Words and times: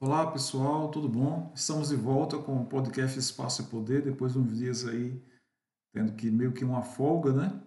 Olá 0.00 0.26
pessoal, 0.30 0.88
tudo 0.90 1.08
bom? 1.08 1.52
Estamos 1.54 1.88
de 1.88 1.96
volta 1.96 2.36
com 2.36 2.60
o 2.60 2.66
podcast 2.66 3.16
Espaço 3.16 3.62
e 3.62 3.66
Poder, 3.66 4.02
depois 4.02 4.32
de 4.32 4.38
uns 4.38 4.58
dias 4.58 4.86
aí 4.86 5.22
tendo 5.92 6.12
que 6.14 6.30
meio 6.30 6.52
que 6.52 6.64
uma 6.64 6.82
folga, 6.82 7.32
né? 7.32 7.62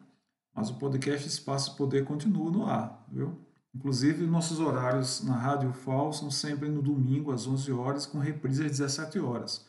Mas 0.54 0.70
o 0.70 0.76
podcast 0.78 1.26
Espaço 1.26 1.74
e 1.74 1.78
Poder 1.78 2.04
continua 2.04 2.52
no 2.52 2.66
ar, 2.66 3.06
viu? 3.10 3.40
Inclusive, 3.74 4.28
nossos 4.28 4.60
horários 4.60 5.24
na 5.24 5.38
Rádio 5.38 5.72
FAO 5.72 6.12
são 6.12 6.30
sempre 6.30 6.68
no 6.68 6.82
domingo 6.82 7.32
às 7.32 7.48
11 7.48 7.72
horas, 7.72 8.06
com 8.06 8.20
reprise 8.20 8.66
às 8.66 8.72
17 8.72 9.20
horas. 9.20 9.66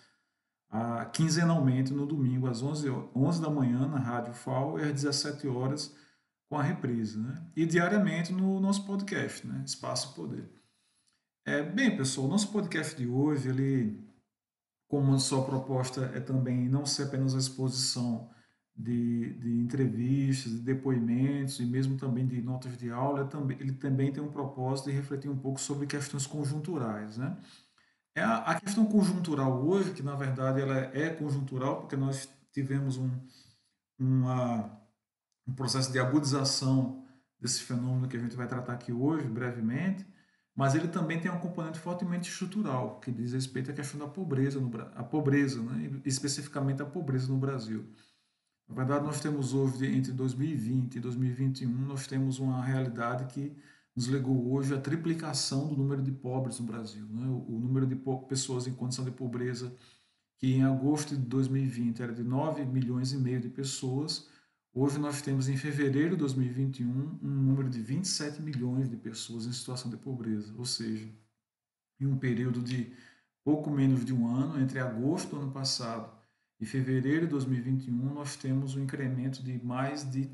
Ah, 0.69 1.05
quinzenalmente 1.07 1.95
no 1.95 2.07
domingo 2.07 2.49
às 2.49 2.61
11, 2.61 2.91
11 3.15 3.41
da 3.41 3.49
manhã 3.49 3.87
na 3.87 3.99
Rádio 3.99 4.35
FAO 4.35 4.81
e 4.81 4.83
às 4.83 4.93
17 4.93 5.47
horas 5.47 5.95
com 6.49 6.59
a 6.59 6.63
reprise, 6.63 7.19
né? 7.19 7.41
E 7.55 7.65
diariamente 7.65 8.33
no 8.33 8.59
nosso 8.59 8.85
podcast, 8.85 9.47
né? 9.47 9.63
Espaço 9.65 10.11
e 10.13 10.15
Poder. 10.17 10.58
É, 11.45 11.63
bem, 11.63 11.97
pessoal, 11.97 12.27
o 12.27 12.31
nosso 12.31 12.53
podcast 12.53 12.95
de 12.97 13.07
hoje, 13.07 13.49
ele, 13.49 14.07
como 14.87 15.15
a 15.15 15.19
sua 15.19 15.45
proposta 15.45 16.11
é 16.15 16.21
também 16.21 16.69
não 16.69 16.85
ser 16.85 17.05
apenas 17.05 17.35
a 17.35 17.39
exposição 17.39 18.31
de, 18.77 19.35
de 19.35 19.59
entrevistas, 19.59 20.53
de 20.53 20.59
depoimentos 20.61 21.59
e 21.59 21.67
mesmo 21.67 21.97
também 21.97 22.27
de 22.27 22.41
notas 22.41 22.77
de 22.79 22.91
aula, 22.91 23.29
ele 23.59 23.73
também, 23.73 24.13
tem 24.13 24.23
um 24.23 24.31
propósito 24.31 24.91
de 24.91 24.97
refletir 24.97 25.31
um 25.31 25.39
pouco 25.39 25.61
sobre 25.61 25.87
questões 25.87 26.27
conjunturais, 26.27 27.17
né? 27.19 27.37
É 28.15 28.23
a, 28.23 28.39
a 28.39 28.61
questão 28.61 28.87
conjuntural 28.87 29.65
hoje, 29.67 29.93
que 29.93 30.03
na 30.03 30.15
verdade 30.17 30.61
ela 30.61 30.77
é 30.77 31.11
conjuntural, 31.11 31.81
porque 31.81 31.97
nós 31.97 32.29
tivemos 32.53 32.97
um, 32.99 33.11
uma, 33.99 34.81
um 35.47 35.55
processo 35.55 35.91
de 35.93 35.99
agudização 35.99 37.05
desse 37.41 37.63
fenômeno 37.63 38.09
que 38.09 38.17
a 38.17 38.21
gente 38.21 38.37
vai 38.37 38.47
tratar 38.49 38.75
aqui 38.75 38.93
hoje, 38.93 39.27
brevemente, 39.29 40.07
mas 40.59 40.75
ele 40.75 40.89
também 40.89 41.21
tem 41.21 41.31
um 41.31 41.39
componente 41.39 41.79
fortemente 41.79 42.29
estrutural, 42.29 42.99
que 42.99 43.13
diz 43.13 43.33
respeito 43.33 43.71
à 43.71 43.75
questão 43.75 44.01
da 44.01 44.09
pobreza, 44.09 44.59
no, 44.59 44.69
a 44.97 45.05
pobreza, 45.05 45.63
né? 45.63 46.01
especificamente 46.05 46.83
a 46.83 46.85
pobreza 46.85 47.33
no 47.33 47.39
Brasil. 47.39 47.87
Na 48.69 48.75
verdade, 48.75 49.05
nós 49.05 49.21
temos 49.21 49.55
hoje, 49.55 49.87
entre 49.87 50.11
2020 50.11 50.97
e 50.97 50.99
2021, 50.99 51.71
nós 51.71 52.09
temos 52.09 52.41
uma 52.41 52.61
realidade 52.61 53.33
que 53.33 53.57
nos 53.95 54.09
legou 54.09 54.53
hoje 54.53 54.75
a 54.75 54.81
triplicação 54.81 55.69
do 55.69 55.77
número 55.77 56.03
de 56.03 56.11
pobres 56.11 56.59
no 56.59 56.67
Brasil. 56.67 57.07
Né? 57.09 57.25
O, 57.29 57.55
o 57.55 57.61
número 57.61 57.87
de 57.87 57.95
pessoas 58.29 58.67
em 58.67 58.75
condição 58.75 59.05
de 59.05 59.13
pobreza, 59.13 59.73
que 60.39 60.55
em 60.55 60.65
agosto 60.65 61.17
de 61.17 61.23
2020 61.23 62.03
era 62.03 62.13
de 62.13 62.25
9 62.25 62.65
milhões 62.65 63.13
e 63.13 63.17
meio 63.17 63.41
de 63.41 63.49
pessoas, 63.49 64.29
Hoje 64.81 64.97
nós 64.97 65.21
temos 65.21 65.49
em 65.49 65.57
fevereiro 65.57 66.11
de 66.11 66.19
2021 66.19 66.89
um 67.21 67.29
número 67.29 67.69
de 67.69 67.83
27 67.83 68.41
milhões 68.41 68.89
de 68.89 68.97
pessoas 68.97 69.45
em 69.45 69.53
situação 69.53 69.91
de 69.91 69.97
pobreza, 69.97 70.55
ou 70.57 70.65
seja, 70.65 71.13
em 71.99 72.07
um 72.07 72.17
período 72.17 72.63
de 72.63 72.93
pouco 73.43 73.73
menos 73.73 74.05
de 74.05 74.15
um 74.15 74.29
ano, 74.29 74.63
entre 74.63 74.79
agosto 74.79 75.31
do 75.31 75.43
ano 75.43 75.51
passado 75.51 76.17
e 76.61 76.65
fevereiro 76.65 77.23
de 77.23 77.33
2021, 77.33 78.15
nós 78.15 78.37
temos 78.37 78.77
um 78.77 78.81
incremento 78.81 79.43
de 79.43 79.61
mais 79.65 80.09
de 80.09 80.31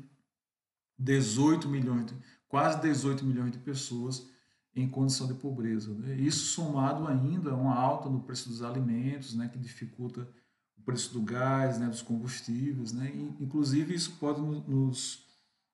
18 0.99 1.67
milhões, 1.67 2.13
quase 2.47 2.79
18 2.81 3.25
milhões 3.25 3.51
de 3.51 3.57
pessoas 3.57 4.29
em 4.75 4.87
condição 4.87 5.25
de 5.25 5.33
pobreza. 5.33 5.91
Né? 5.91 6.17
Isso 6.17 6.53
somado 6.53 7.07
ainda 7.07 7.49
a 7.49 7.55
uma 7.55 7.73
alta 7.73 8.11
no 8.11 8.21
preço 8.21 8.47
dos 8.49 8.61
alimentos, 8.61 9.33
né, 9.33 9.47
que 9.47 9.57
dificulta 9.57 10.31
preço 10.85 11.11
do 11.13 11.21
gás, 11.21 11.79
né, 11.79 11.87
dos 11.87 12.01
combustíveis, 12.01 12.93
né? 12.93 13.11
Inclusive 13.39 13.93
isso 13.93 14.17
pode 14.19 14.39
nos, 14.39 15.25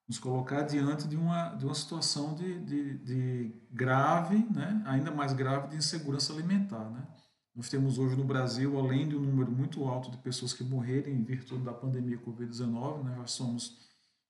nos 0.08 0.18
colocar 0.18 0.62
diante 0.64 1.08
de 1.08 1.18
uma, 1.18 1.50
de 1.50 1.66
uma 1.66 1.76
situação 1.76 2.34
de, 2.34 2.60
de, 2.62 2.98
de, 3.00 3.56
grave, 3.72 4.38
né, 4.50 4.82
ainda 4.86 5.12
mais 5.12 5.34
grave 5.34 5.68
de 5.68 5.76
insegurança 5.76 6.34
alimentar, 6.34 6.90
né? 6.90 7.06
Nós 7.54 7.68
temos 7.68 8.00
hoje 8.00 8.16
no 8.16 8.24
Brasil, 8.24 8.80
além 8.80 9.10
de 9.10 9.16
um 9.18 9.20
número 9.20 9.52
muito 9.52 9.84
alto 9.84 10.10
de 10.10 10.18
pessoas 10.18 10.54
que 10.54 10.64
morrerem 10.64 11.14
em 11.14 11.24
virtude 11.24 11.64
da 11.64 11.74
pandemia 11.74 12.18
Covid-19, 12.18 13.04
né, 13.04 13.16
nós 13.18 13.32
somos 13.32 13.78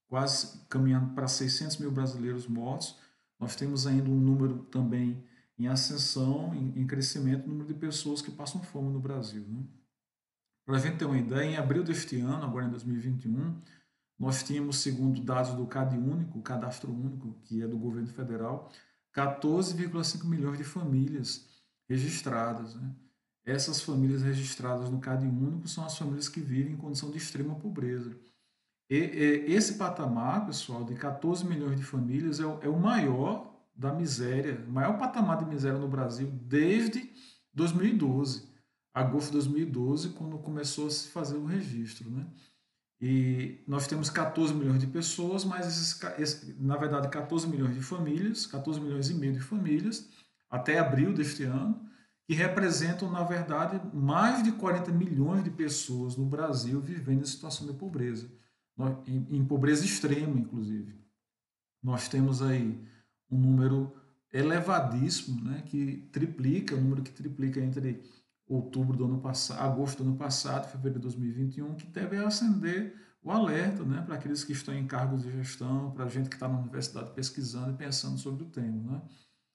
quase 0.08 0.66
caminhando 0.68 1.14
para 1.14 1.28
600 1.28 1.76
mil 1.78 1.92
brasileiros 1.92 2.48
mortos, 2.48 2.98
nós 3.38 3.54
temos 3.54 3.86
ainda 3.86 4.10
um 4.10 4.18
número 4.18 4.64
também 4.64 5.24
em 5.56 5.68
ascensão, 5.68 6.52
em, 6.52 6.80
em 6.80 6.86
crescimento, 6.86 7.48
número 7.48 7.68
de 7.68 7.74
pessoas 7.74 8.20
que 8.20 8.30
passam 8.30 8.60
fome 8.60 8.92
no 8.92 8.98
Brasil. 8.98 9.46
Né? 9.48 9.62
Para 10.64 10.76
a 10.76 10.78
gente 10.78 10.98
ter 10.98 11.04
uma 11.04 11.18
ideia, 11.18 11.50
em 11.50 11.56
abril 11.56 11.82
deste 11.82 12.20
ano, 12.20 12.44
agora 12.44 12.66
em 12.66 12.70
2021, 12.70 13.60
nós 14.18 14.42
tínhamos, 14.44 14.76
segundo 14.78 15.20
dados 15.20 15.54
do 15.54 15.66
CAD 15.66 15.98
Único, 15.98 16.38
o 16.38 16.42
Cadastro 16.42 16.92
Único, 16.92 17.36
que 17.44 17.60
é 17.60 17.66
do 17.66 17.76
governo 17.76 18.06
federal, 18.06 18.70
14,5 19.14 20.24
milhões 20.24 20.58
de 20.58 20.64
famílias 20.64 21.48
registradas. 21.88 22.76
Né? 22.76 22.94
Essas 23.44 23.80
famílias 23.80 24.22
registradas 24.22 24.88
no 24.88 25.00
CAD 25.00 25.26
Único 25.26 25.66
são 25.66 25.84
as 25.84 25.98
famílias 25.98 26.28
que 26.28 26.40
vivem 26.40 26.74
em 26.74 26.76
condição 26.76 27.10
de 27.10 27.18
extrema 27.18 27.56
pobreza. 27.56 28.16
E, 28.88 28.96
e 28.96 29.52
esse 29.52 29.74
patamar, 29.74 30.46
pessoal, 30.46 30.84
de 30.84 30.94
14 30.94 31.44
milhões 31.44 31.76
de 31.76 31.82
famílias 31.82 32.38
é 32.38 32.46
o, 32.46 32.60
é 32.62 32.68
o 32.68 32.78
maior 32.78 33.52
da 33.74 33.92
miséria, 33.92 34.64
o 34.68 34.70
maior 34.70 34.96
patamar 34.96 35.38
de 35.38 35.46
miséria 35.46 35.78
no 35.78 35.88
Brasil 35.88 36.30
desde 36.30 37.10
2012 37.52 38.51
agosto 38.92 39.28
de 39.28 39.32
2012, 39.32 40.10
quando 40.10 40.38
começou 40.38 40.86
a 40.86 40.90
se 40.90 41.08
fazer 41.08 41.36
o 41.36 41.46
registro. 41.46 42.10
Né? 42.10 42.26
E 43.00 43.64
nós 43.66 43.86
temos 43.86 44.10
14 44.10 44.54
milhões 44.54 44.80
de 44.80 44.86
pessoas, 44.86 45.44
mas 45.44 45.66
esses, 45.66 46.00
esse, 46.18 46.54
na 46.60 46.76
verdade 46.76 47.08
14 47.08 47.48
milhões 47.48 47.74
de 47.74 47.82
famílias, 47.82 48.46
14 48.46 48.80
milhões 48.80 49.10
e 49.10 49.14
meio 49.14 49.32
de 49.32 49.40
famílias, 49.40 50.08
até 50.48 50.78
abril 50.78 51.12
deste 51.12 51.44
ano, 51.44 51.84
que 52.26 52.34
representam, 52.34 53.10
na 53.10 53.24
verdade, 53.24 53.80
mais 53.92 54.42
de 54.42 54.52
40 54.52 54.92
milhões 54.92 55.42
de 55.42 55.50
pessoas 55.50 56.16
no 56.16 56.24
Brasil 56.24 56.80
vivendo 56.80 57.22
em 57.22 57.26
situação 57.26 57.66
de 57.66 57.72
pobreza, 57.72 58.30
em, 59.06 59.38
em 59.38 59.44
pobreza 59.44 59.84
extrema, 59.84 60.38
inclusive. 60.38 60.94
Nós 61.82 62.06
temos 62.08 62.40
aí 62.40 62.80
um 63.28 63.38
número 63.38 63.92
elevadíssimo, 64.32 65.42
né, 65.42 65.62
que 65.66 66.08
triplica, 66.12 66.74
o 66.74 66.78
um 66.78 66.82
número 66.82 67.02
que 67.02 67.10
triplica 67.10 67.60
entre 67.60 68.02
outubro 68.46 68.96
do 68.96 69.04
ano 69.04 69.20
passado, 69.20 69.60
agosto 69.60 70.02
do 70.02 70.10
ano 70.10 70.18
passado, 70.18 70.70
fevereiro 70.70 70.98
de 70.98 71.02
2021, 71.02 71.74
que 71.74 71.86
deve 71.86 72.16
acender 72.16 72.94
o 73.22 73.30
alerta 73.30 73.84
né, 73.84 74.02
para 74.02 74.16
aqueles 74.16 74.42
que 74.42 74.52
estão 74.52 74.74
em 74.74 74.86
cargos 74.86 75.22
de 75.22 75.30
gestão, 75.30 75.92
para 75.92 76.04
a 76.04 76.08
gente 76.08 76.28
que 76.28 76.34
está 76.34 76.48
na 76.48 76.58
universidade 76.58 77.12
pesquisando 77.12 77.70
e 77.70 77.76
pensando 77.76 78.18
sobre 78.18 78.42
o 78.42 78.46
tema. 78.46 78.92
Né? 78.92 79.02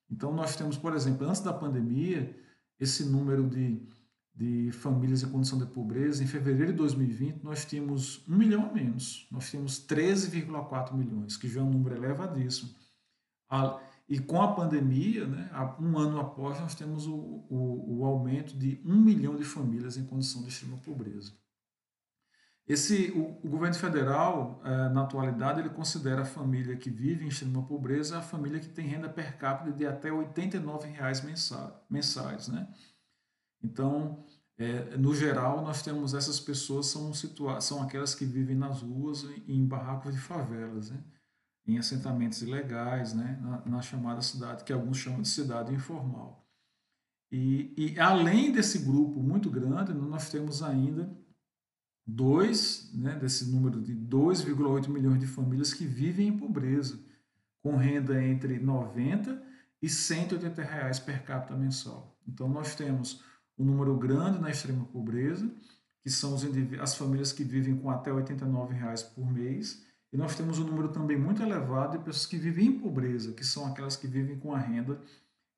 Então, 0.09 0.33
nós 0.33 0.55
temos, 0.55 0.77
por 0.77 0.93
exemplo, 0.93 1.27
antes 1.27 1.41
da 1.41 1.53
pandemia, 1.53 2.33
esse 2.79 3.03
número 3.03 3.47
de, 3.49 3.85
de 4.33 4.71
famílias 4.71 5.21
em 5.21 5.29
condição 5.29 5.59
de 5.59 5.65
pobreza, 5.65 6.23
em 6.23 6.27
fevereiro 6.27 6.71
de 6.71 6.77
2020, 6.77 7.43
nós 7.43 7.65
tínhamos 7.65 8.25
um 8.27 8.37
milhão 8.37 8.69
a 8.69 8.73
menos. 8.73 9.27
Nós 9.29 9.49
tínhamos 9.49 9.85
13,4 9.85 10.93
milhões, 10.93 11.35
que 11.35 11.49
já 11.49 11.59
é 11.59 11.63
um 11.63 11.69
número 11.69 11.95
elevadíssimo. 11.95 12.73
E 14.09 14.19
com 14.19 14.41
a 14.41 14.53
pandemia, 14.53 15.27
né, 15.27 15.49
um 15.79 15.97
ano 15.97 16.19
após, 16.19 16.59
nós 16.61 16.73
temos 16.73 17.05
o, 17.05 17.15
o, 17.49 17.99
o, 17.99 18.05
aumento 18.05 18.57
de 18.57 18.81
um 18.85 18.95
milhão 18.95 19.35
de 19.35 19.43
famílias 19.43 19.97
em 19.97 20.05
condição 20.05 20.41
de 20.43 20.47
extrema 20.47 20.77
pobreza. 20.77 21.33
Esse, 22.65 23.11
o, 23.11 23.45
o 23.45 23.49
governo 23.49 23.75
federal, 23.75 24.61
é, 24.63 24.89
na 24.89 25.03
atualidade, 25.03 25.59
ele 25.59 25.69
considera 25.69 26.21
a 26.21 26.25
família 26.25 26.77
que 26.77 26.89
vive 26.89 27.25
em 27.25 27.27
extrema 27.27 27.63
pobreza 27.63 28.17
a 28.17 28.21
família 28.21 28.61
que 28.61 28.69
tem 28.69 28.87
renda 28.87 29.09
per 29.09 29.37
capita 29.37 29.71
de 29.71 29.85
até 29.85 30.11
89 30.11 30.87
reais 30.87 31.21
mensais. 31.89 32.47
Né? 32.47 32.67
Então, 33.61 34.25
é, 34.57 34.95
no 34.97 35.13
geral, 35.13 35.61
nós 35.61 35.81
temos 35.81 36.13
essas 36.13 36.39
pessoas 36.39 36.87
são, 36.87 37.13
situa 37.13 37.59
são 37.59 37.81
aquelas 37.81 38.15
que 38.15 38.25
vivem 38.25 38.55
nas 38.55 38.81
ruas, 38.81 39.25
em 39.47 39.65
barracos 39.65 40.13
de 40.13 40.19
favelas. 40.19 40.91
Né? 40.91 41.03
Em 41.67 41.77
assentamentos 41.77 42.41
ilegais, 42.41 43.13
né, 43.13 43.37
na, 43.41 43.65
na, 43.65 43.81
chamada 43.81 44.21
cidade, 44.21 44.63
que 44.63 44.71
alguns 44.71 44.97
chamam 44.97 45.21
de 45.21 45.27
cidade 45.27 45.73
informal. 45.73 46.47
E, 47.29 47.73
e 47.77 47.99
além 47.99 48.53
desse 48.53 48.79
grupo 48.79 49.21
muito 49.21 49.49
grande, 49.49 49.93
nós 49.93 50.29
temos 50.29 50.63
ainda 50.63 51.13
dois, 52.05 52.89
né, 52.93 53.17
desse 53.19 53.51
número 53.51 53.81
de 53.81 53.93
2,8 53.93 54.87
milhões 54.87 55.19
de 55.19 55.27
famílias 55.27 55.73
que 55.73 55.85
vivem 55.85 56.29
em 56.29 56.37
pobreza, 56.37 56.97
com 57.61 57.75
renda 57.75 58.23
entre 58.23 58.59
90 58.59 59.43
e 59.81 59.89
180 59.89 60.63
reais 60.63 60.99
per 60.99 61.23
capita 61.23 61.53
mensal. 61.53 62.17
Então 62.25 62.47
nós 62.47 62.75
temos 62.75 63.21
um 63.57 63.65
número 63.65 63.97
grande 63.97 64.39
na 64.39 64.49
extrema 64.49 64.85
pobreza, 64.85 65.51
que 66.01 66.09
são 66.09 66.33
as 66.81 66.95
famílias 66.95 67.33
que 67.33 67.43
vivem 67.43 67.75
com 67.75 67.89
até 67.89 68.11
89 68.13 68.73
reais 68.73 69.03
por 69.03 69.29
mês, 69.29 69.85
e 70.11 70.17
nós 70.17 70.35
temos 70.35 70.59
um 70.59 70.63
número 70.63 70.89
também 70.89 71.17
muito 71.17 71.41
elevado 71.41 71.97
de 71.97 72.03
pessoas 72.03 72.25
que 72.25 72.37
vivem 72.37 72.67
em 72.67 72.79
pobreza, 72.79 73.33
que 73.33 73.43
são 73.43 73.65
aquelas 73.67 73.95
que 73.95 74.07
vivem 74.07 74.39
com 74.39 74.53
a 74.53 74.57
renda 74.57 75.01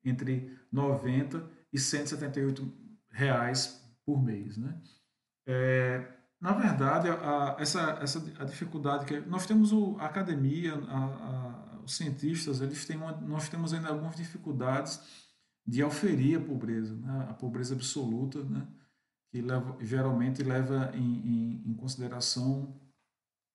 entre 0.04 0.58
90 0.72 1.48
e 1.72 1.78
178 1.78 2.72
reais 3.10 3.80
por 4.04 4.22
mês. 4.22 4.56
Né? 4.56 4.80
É, 5.46 6.06
na 6.40 6.52
verdade, 6.52 7.08
a, 7.08 7.56
essa, 7.58 7.98
essa 8.02 8.18
a 8.38 8.44
dificuldade 8.44 9.04
que 9.04 9.20
nós 9.20 9.46
temos 9.46 9.72
o, 9.72 9.96
a 9.98 10.06
academia, 10.06 10.74
a, 10.74 10.98
a, 10.98 11.80
os 11.84 11.96
cientistas, 11.96 12.60
eles 12.60 12.84
têm 12.86 12.96
uma, 12.96 13.12
nós 13.12 13.48
temos 13.48 13.72
ainda 13.72 13.88
algumas 13.88 14.16
dificuldades 14.16 15.00
de 15.66 15.82
auferir 15.82 16.38
a 16.38 16.40
pobreza, 16.42 16.96
né? 16.96 17.26
a 17.28 17.34
pobreza 17.34 17.74
absoluta, 17.74 18.42
né? 18.42 18.66
que 19.30 19.40
leva, 19.40 19.76
geralmente 19.80 20.42
leva 20.42 20.90
em, 20.94 21.00
em, 21.00 21.70
em, 21.70 21.74
consideração 21.74 22.79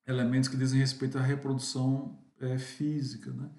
elementos 0.08 0.50
que 0.50 0.58
dizem 0.58 0.80
respeito 0.80 1.18
à 1.18 1.22
reprodução 1.22 2.20
é, 2.40 2.58
física, 2.58 3.32
né? 3.32 3.50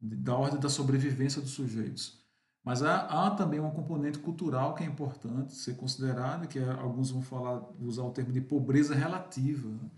da 0.00 0.36
ordem 0.36 0.60
da 0.60 0.68
sobrevivência 0.68 1.40
dos 1.40 1.52
sujeitos. 1.52 2.22
Mas 2.64 2.82
há, 2.82 3.26
há, 3.26 3.30
também 3.30 3.60
um 3.60 3.70
componente 3.70 4.18
cultural 4.18 4.74
que 4.74 4.82
é 4.82 4.86
importante 4.86 5.54
ser 5.54 5.76
considerado, 5.76 6.48
que 6.48 6.58
é, 6.58 6.70
alguns 6.70 7.10
vão 7.10 7.22
falar, 7.22 7.62
usar 7.78 8.02
o 8.02 8.10
termo 8.10 8.32
de 8.32 8.40
pobreza 8.40 8.94
relativa. 8.94 9.68
Né? 9.68 9.90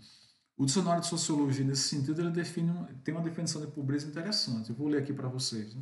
O 0.57 0.65
dicionário 0.65 1.01
de 1.01 1.07
sociologia, 1.07 1.65
nesse 1.65 1.87
sentido, 1.87 2.19
ele 2.21 2.31
define, 2.31 2.71
tem 3.03 3.13
uma 3.13 3.23
definição 3.23 3.61
de 3.61 3.67
pobreza 3.67 4.07
interessante. 4.07 4.69
Eu 4.69 4.75
vou 4.75 4.87
ler 4.87 4.99
aqui 4.99 5.13
para 5.13 5.29
vocês. 5.29 5.75
Né? 5.75 5.81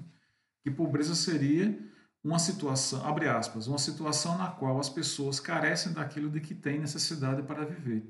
Que 0.63 0.69
pobreza 0.69 1.15
seria 1.15 1.77
uma 2.23 2.39
situação, 2.39 3.05
abre 3.05 3.27
aspas, 3.27 3.67
uma 3.67 3.77
situação 3.77 4.37
na 4.37 4.49
qual 4.49 4.79
as 4.79 4.89
pessoas 4.89 5.39
carecem 5.39 5.93
daquilo 5.93 6.29
de 6.29 6.41
que 6.41 6.55
têm 6.55 6.79
necessidade 6.79 7.43
para 7.43 7.65
viver. 7.65 8.03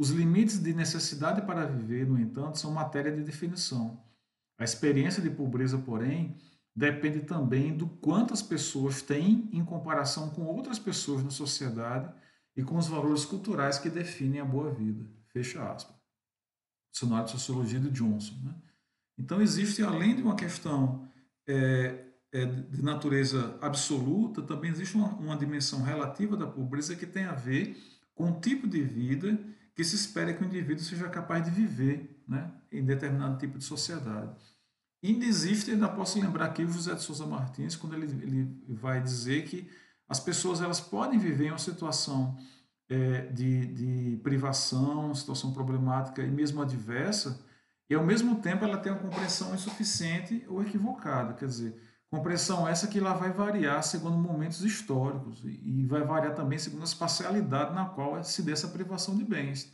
Os 0.00 0.08
limites 0.08 0.58
de 0.58 0.72
necessidade 0.72 1.42
para 1.42 1.66
viver, 1.66 2.06
no 2.06 2.18
entanto, 2.18 2.58
são 2.58 2.70
matéria 2.72 3.12
de 3.12 3.22
definição. 3.22 4.02
A 4.58 4.64
experiência 4.64 5.22
de 5.22 5.28
pobreza, 5.28 5.76
porém, 5.76 6.38
depende 6.74 7.20
também 7.20 7.76
do 7.76 7.86
quanto 7.86 8.32
as 8.32 8.40
pessoas 8.40 9.02
têm 9.02 9.50
em 9.52 9.62
comparação 9.62 10.30
com 10.30 10.46
outras 10.46 10.78
pessoas 10.78 11.22
na 11.22 11.28
sociedade 11.28 12.10
e 12.56 12.62
com 12.62 12.78
os 12.78 12.86
valores 12.86 13.26
culturais 13.26 13.78
que 13.78 13.90
definem 13.90 14.40
a 14.40 14.44
boa 14.46 14.72
vida. 14.72 15.04
Fecha 15.34 15.70
aspas. 15.70 15.94
Dicionário 16.90 17.26
de 17.26 17.32
Sociologia 17.32 17.78
de 17.78 17.90
Johnson. 17.90 18.36
Né? 18.42 18.54
Então, 19.18 19.42
existe, 19.42 19.82
além 19.82 20.16
de 20.16 20.22
uma 20.22 20.34
questão 20.34 21.06
é, 21.46 22.06
é, 22.32 22.46
de 22.46 22.82
natureza 22.82 23.58
absoluta, 23.60 24.40
também 24.40 24.70
existe 24.70 24.96
uma, 24.96 25.08
uma, 25.16 25.36
dimensão 25.36 25.82
relativa 25.82 26.38
da 26.38 26.46
pobreza 26.46 26.96
que 26.96 27.04
tem 27.04 27.24
a 27.24 27.34
ver 27.34 27.76
com 28.14 28.30
o 28.30 28.40
tipo 28.40 28.66
de 28.66 28.82
vida 28.82 29.38
que 29.74 29.84
se 29.84 29.96
espera 29.96 30.32
que 30.32 30.42
o 30.42 30.46
indivíduo 30.46 30.84
seja 30.84 31.08
capaz 31.08 31.44
de 31.44 31.50
viver 31.50 32.22
né, 32.26 32.50
em 32.70 32.84
determinado 32.84 33.38
tipo 33.38 33.58
de 33.58 33.64
sociedade. 33.64 34.34
E 35.02 35.08
ainda 35.08 35.24
existe, 35.24 35.70
ainda 35.70 35.88
posso 35.88 36.20
lembrar 36.20 36.46
aqui 36.46 36.62
o 36.62 36.70
José 36.70 36.94
de 36.94 37.02
Souza 37.02 37.26
Martins, 37.26 37.76
quando 37.76 37.94
ele, 37.94 38.06
ele 38.22 38.64
vai 38.68 39.02
dizer 39.02 39.44
que 39.44 39.68
as 40.08 40.20
pessoas 40.20 40.60
elas 40.60 40.80
podem 40.80 41.18
viver 41.18 41.46
em 41.46 41.50
uma 41.50 41.58
situação 41.58 42.36
é, 42.88 43.26
de, 43.26 43.66
de 43.66 44.20
privação, 44.22 45.14
situação 45.14 45.52
problemática 45.52 46.22
e 46.22 46.30
mesmo 46.30 46.60
adversa, 46.60 47.44
e 47.88 47.94
ao 47.94 48.04
mesmo 48.04 48.40
tempo 48.40 48.64
ela 48.64 48.76
tem 48.76 48.92
uma 48.92 49.00
compreensão 49.00 49.54
insuficiente 49.54 50.44
ou 50.48 50.62
equivocada. 50.62 51.34
Quer 51.34 51.46
dizer, 51.46 51.89
Compreensão 52.10 52.66
essa 52.66 52.88
que 52.88 52.98
ela 52.98 53.14
vai 53.14 53.32
variar 53.32 53.84
segundo 53.84 54.16
momentos 54.16 54.64
históricos 54.64 55.44
e 55.44 55.86
vai 55.86 56.02
variar 56.02 56.34
também 56.34 56.58
segundo 56.58 56.80
a 56.80 56.84
espacialidade 56.84 57.72
na 57.72 57.84
qual 57.84 58.22
se 58.24 58.42
dê 58.42 58.50
essa 58.50 58.66
privação 58.66 59.16
de 59.16 59.22
bens 59.22 59.72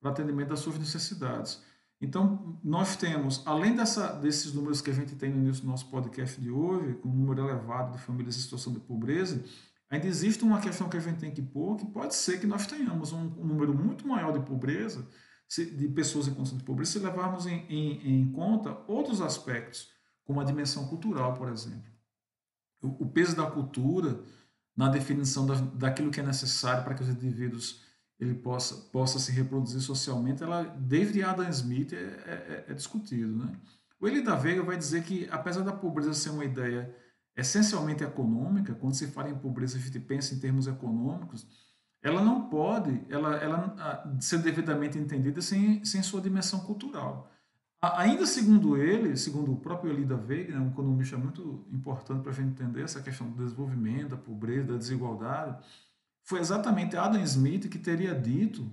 para 0.00 0.10
atendimento 0.10 0.48
das 0.48 0.60
suas 0.60 0.78
necessidades. 0.78 1.62
Então, 2.00 2.58
nós 2.64 2.96
temos, 2.96 3.42
além 3.44 3.76
dessa, 3.76 4.10
desses 4.14 4.54
números 4.54 4.80
que 4.80 4.88
a 4.88 4.94
gente 4.94 5.14
tem 5.16 5.30
no 5.30 5.42
início 5.42 5.62
do 5.62 5.68
nosso 5.68 5.90
podcast 5.90 6.40
de 6.40 6.50
hoje, 6.50 6.94
com 6.94 7.10
um 7.10 7.14
número 7.14 7.46
elevado 7.46 7.92
de 7.92 8.02
famílias 8.02 8.38
em 8.38 8.40
situação 8.40 8.72
de 8.72 8.80
pobreza, 8.80 9.44
ainda 9.90 10.06
existe 10.06 10.42
uma 10.42 10.62
questão 10.62 10.88
que 10.88 10.96
a 10.96 11.00
gente 11.00 11.18
tem 11.18 11.30
que 11.30 11.42
pôr, 11.42 11.76
que 11.76 11.84
pode 11.84 12.14
ser 12.14 12.40
que 12.40 12.46
nós 12.46 12.66
tenhamos 12.66 13.12
um, 13.12 13.20
um 13.20 13.44
número 13.44 13.74
muito 13.74 14.08
maior 14.08 14.32
de 14.32 14.40
pobreza, 14.46 15.06
de 15.46 15.88
pessoas 15.88 16.26
em 16.26 16.32
condição 16.32 16.56
de 16.56 16.64
pobreza, 16.64 16.92
se 16.92 16.98
levarmos 17.00 17.44
em, 17.46 17.66
em, 17.68 18.20
em 18.22 18.32
conta 18.32 18.78
outros 18.88 19.20
aspectos 19.20 19.99
como 20.30 20.40
a 20.40 20.44
dimensão 20.44 20.86
cultural, 20.86 21.34
por 21.34 21.48
exemplo. 21.48 21.90
O, 22.80 23.04
peso 23.04 23.34
da 23.34 23.50
cultura 23.50 24.22
na 24.76 24.88
definição 24.88 25.44
da, 25.44 25.54
daquilo 25.54 26.08
que 26.08 26.20
é 26.20 26.22
necessário 26.22 26.84
para 26.84 26.94
que 26.94 27.02
os 27.02 27.08
indivíduos 27.08 27.82
ele 28.16 28.34
possa, 28.34 28.76
possa 28.92 29.18
se 29.18 29.32
reproduzir 29.32 29.80
socialmente, 29.80 30.40
ela, 30.40 30.62
desde 30.78 31.20
Adam 31.24 31.48
Smith, 31.48 31.92
é, 31.92 31.96
é, 31.96 32.64
é 32.68 32.74
discutido. 32.74 33.44
Né? 33.44 33.52
O 33.98 34.06
Eli 34.06 34.22
da 34.22 34.36
Veiga 34.36 34.62
vai 34.62 34.76
dizer 34.76 35.02
que, 35.02 35.28
apesar 35.32 35.62
da 35.62 35.72
pobreza 35.72 36.14
ser 36.14 36.30
uma 36.30 36.44
ideia 36.44 36.94
essencialmente 37.36 38.04
econômica, 38.04 38.72
quando 38.76 38.94
se 38.94 39.08
fala 39.08 39.30
em 39.30 39.36
pobreza, 39.36 39.78
a 39.78 39.80
gente 39.80 39.98
pensa 39.98 40.32
em 40.32 40.38
termos 40.38 40.68
econômicos, 40.68 41.44
ela 42.00 42.22
não 42.22 42.48
pode 42.48 43.04
ela, 43.08 43.34
ela 43.34 43.74
ah, 43.80 44.16
ser 44.20 44.38
devidamente 44.38 44.96
entendida 44.96 45.42
sem, 45.42 45.84
sem 45.84 46.04
sua 46.04 46.20
dimensão 46.20 46.60
cultural. 46.60 47.28
Ainda 47.82 48.26
segundo 48.26 48.76
ele, 48.76 49.16
segundo 49.16 49.52
o 49.52 49.56
próprio 49.56 49.90
Elida 49.90 50.14
Veiga, 50.14 50.52
né, 50.52 50.60
um 50.60 50.68
economista 50.68 51.16
muito 51.16 51.66
importante 51.72 52.22
para 52.22 52.30
a 52.30 52.34
gente 52.34 52.50
entender 52.50 52.82
essa 52.82 53.00
questão 53.00 53.30
do 53.30 53.42
desenvolvimento, 53.42 54.10
da 54.10 54.16
pobreza, 54.18 54.72
da 54.72 54.76
desigualdade, 54.76 55.64
foi 56.24 56.40
exatamente 56.40 56.94
Adam 56.94 57.22
Smith 57.22 57.70
que 57.70 57.78
teria 57.78 58.14
dito, 58.14 58.70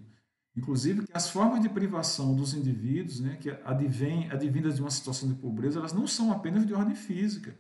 inclusive, 0.58 1.08
que 1.08 1.16
as 1.16 1.30
formas 1.30 1.62
de 1.62 1.70
privação 1.70 2.36
dos 2.36 2.54
indivíduos, 2.54 3.22
né, 3.22 3.38
que 3.38 3.50
advêm, 3.64 4.30
advindas 4.30 4.76
de 4.76 4.82
uma 4.82 4.92
situação 4.92 5.30
de 5.30 5.36
pobreza, 5.36 5.80
elas 5.80 5.94
não 5.94 6.06
são 6.06 6.30
apenas 6.30 6.66
de 6.66 6.74
ordem 6.74 6.96
física, 6.96 7.58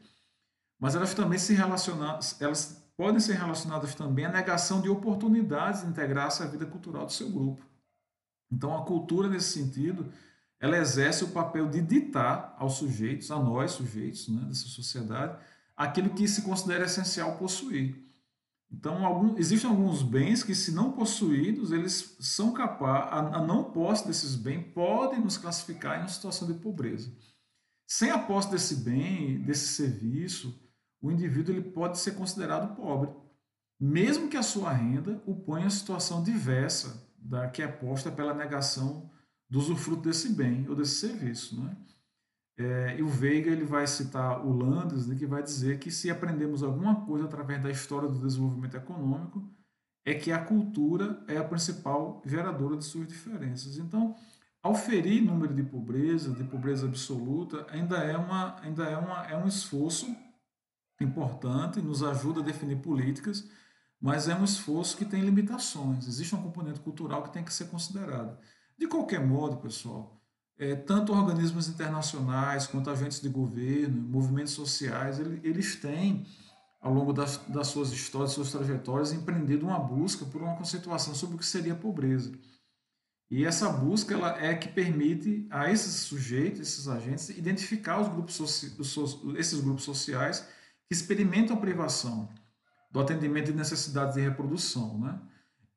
mas 0.78 0.96
elas 0.96 1.14
também 1.14 1.40
se 1.40 1.54
relacionam, 1.54 2.20
elas 2.42 2.86
podem 2.98 3.22
ser 3.22 3.36
relacionadas 3.36 3.96
também 3.96 4.26
à 4.26 4.32
negação 4.32 4.82
de 4.82 4.90
oportunidades 4.90 5.82
de 5.82 5.88
integrar-se 5.88 6.44
à 6.44 6.46
vida 6.46 6.66
cultural 6.66 7.06
do 7.06 7.14
seu 7.14 7.30
grupo. 7.30 7.66
Então, 8.52 8.76
a 8.76 8.84
cultura, 8.86 9.30
nesse 9.30 9.52
sentido, 9.52 10.12
ela 10.60 10.78
exerce 10.78 11.24
o 11.24 11.30
papel 11.30 11.70
de 11.70 11.82
ditar 11.82 12.56
aos 12.58 12.74
sujeitos, 12.74 13.30
a 13.30 13.40
nós 13.40 13.72
sujeitos 13.72 14.28
né, 14.28 14.46
dessa 14.46 14.68
sociedade, 14.68 15.38
aquilo 15.76 16.10
que 16.10 16.28
se 16.28 16.42
considera 16.42 16.86
essencial 16.86 17.38
possuir. 17.38 18.04
Então, 18.70 19.06
algum, 19.06 19.38
existem 19.38 19.70
alguns 19.70 20.02
bens 20.04 20.44
que, 20.44 20.54
se 20.54 20.72
não 20.72 20.92
possuídos, 20.92 21.72
eles 21.72 22.18
são 22.20 22.52
capazes, 22.54 23.14
a, 23.14 23.38
a 23.38 23.46
não 23.46 23.72
posse 23.72 24.06
desses 24.06 24.36
bens 24.36 24.74
pode 24.74 25.18
nos 25.20 25.38
classificar 25.38 25.98
em 25.98 26.02
uma 26.02 26.10
situação 26.10 26.48
de 26.48 26.56
pobreza. 26.56 27.12
Sem 27.86 28.12
a 28.12 28.20
posse 28.20 28.52
desse 28.52 28.76
bem, 28.78 29.42
desse 29.44 29.70
serviço, 29.70 30.60
o 31.02 31.12
indivíduo 31.12 31.56
ele 31.56 31.72
pode 31.72 31.98
ser 32.00 32.16
considerado 32.16 32.76
pobre, 32.76 33.10
mesmo 33.80 34.28
que 34.28 34.36
a 34.36 34.44
sua 34.44 34.74
renda 34.74 35.22
o 35.26 35.36
ponha 35.36 35.68
em 35.68 35.70
situação 35.70 36.24
diversa 36.24 37.08
da 37.18 37.48
que 37.48 37.62
é 37.62 37.68
posta 37.68 38.12
pela 38.12 38.34
negação 38.34 39.10
do 39.50 39.60
usufruto 39.60 40.04
desse 40.04 40.34
bem 40.34 40.68
ou 40.68 40.76
desse 40.76 40.96
serviço. 40.96 41.62
Né? 41.62 41.76
É, 42.58 42.98
e 42.98 43.04
o 43.04 43.08
Veiga 43.08 43.52
ele 43.52 43.64
vai 43.64 43.86
citar 43.86 44.46
o 44.46 44.52
Landes, 44.52 45.08
né, 45.08 45.16
que 45.16 45.26
vai 45.26 45.44
dizer 45.44 45.78
que 45.80 45.92
se 45.92 46.10
aprendemos 46.10 46.64
alguma 46.64 47.06
coisa 47.06 47.26
através 47.26 47.62
da 47.62 47.70
história 47.70 48.10
do 48.10 48.20
desenvolvimento 48.20 48.76
econômico, 48.76 49.48
é 50.04 50.14
que 50.14 50.32
a 50.32 50.44
cultura 50.44 51.24
é 51.28 51.38
a 51.38 51.44
principal 51.44 52.22
geradora 52.26 52.78
de 52.78 52.86
suas 52.86 53.08
diferenças. 53.08 53.78
Então, 53.78 54.16
auferir 54.64 55.22
número 55.22 55.54
de 55.54 55.64
pobreza, 55.64 56.32
de 56.32 56.44
pobreza 56.46 56.88
absoluta, 56.88 57.68
ainda 57.70 57.98
é, 57.98 58.18
uma, 58.18 58.60
ainda 58.62 58.86
é, 58.86 58.98
uma, 58.98 59.28
é 59.28 59.38
um 59.38 59.48
esforço 59.48 60.08
importante, 61.00 61.82
nos 61.82 62.02
ajuda 62.02 62.40
a 62.40 62.44
definir 62.44 62.78
políticas, 62.78 63.48
mas 64.00 64.28
é 64.28 64.36
um 64.36 64.44
esforço 64.44 64.98
que 64.98 65.06
tem 65.06 65.22
limitações. 65.22 66.08
Existe 66.08 66.36
um 66.36 66.42
componente 66.42 66.80
cultural 66.80 67.24
que 67.24 67.34
tem 67.34 67.44
que 67.44 67.54
ser 67.54 67.66
considerado. 67.66 68.38
De 68.78 68.88
qualquer 68.88 69.26
modo, 69.26 69.58
pessoal, 69.58 70.22
é, 70.58 70.76
tanto 70.76 71.14
organismos 71.14 71.68
internacionais 71.68 72.68
quanto 72.68 72.90
agentes 72.90 73.22
de 73.22 73.30
governo, 73.30 74.02
movimentos 74.02 74.54
sociais, 74.54 75.20
eles 75.20 75.76
têm, 75.76 76.26
ao 76.80 76.94
longo 76.94 77.14
das, 77.14 77.38
das 77.48 77.68
suas 77.68 77.92
histórias, 77.92 78.32
suas 78.32 78.52
trajetórias, 78.52 79.14
empreendido 79.14 79.66
uma 79.66 79.80
busca 79.80 80.26
por 80.26 80.42
uma 80.42 80.56
conceituação 80.56 81.14
sobre 81.14 81.36
o 81.36 81.40
que 81.40 81.46
seria 81.46 81.74
a 81.74 81.78
pobreza. 81.78 82.32
E 83.30 83.44
essa 83.46 83.70
busca 83.70 84.14
ela 84.14 84.42
é 84.42 84.56
que 84.56 84.70
permite 84.70 85.46
a 85.50 85.70
esses 85.70 85.94
sujeitos, 86.02 86.62
esses 86.62 86.88
agentes, 86.88 87.30
identificar 87.30 88.00
os 88.00 88.08
grupos 88.08 88.40
esses 89.38 89.60
grupos 89.60 89.84
sociais 89.84 90.48
que 90.88 90.94
experimentam 90.94 91.58
a 91.58 91.60
privação 91.60 92.30
do 92.90 93.02
atendimento 93.02 93.48
de 93.48 93.58
necessidades 93.58 94.16
de 94.16 94.22
reprodução. 94.22 94.98
Né? 95.00 95.20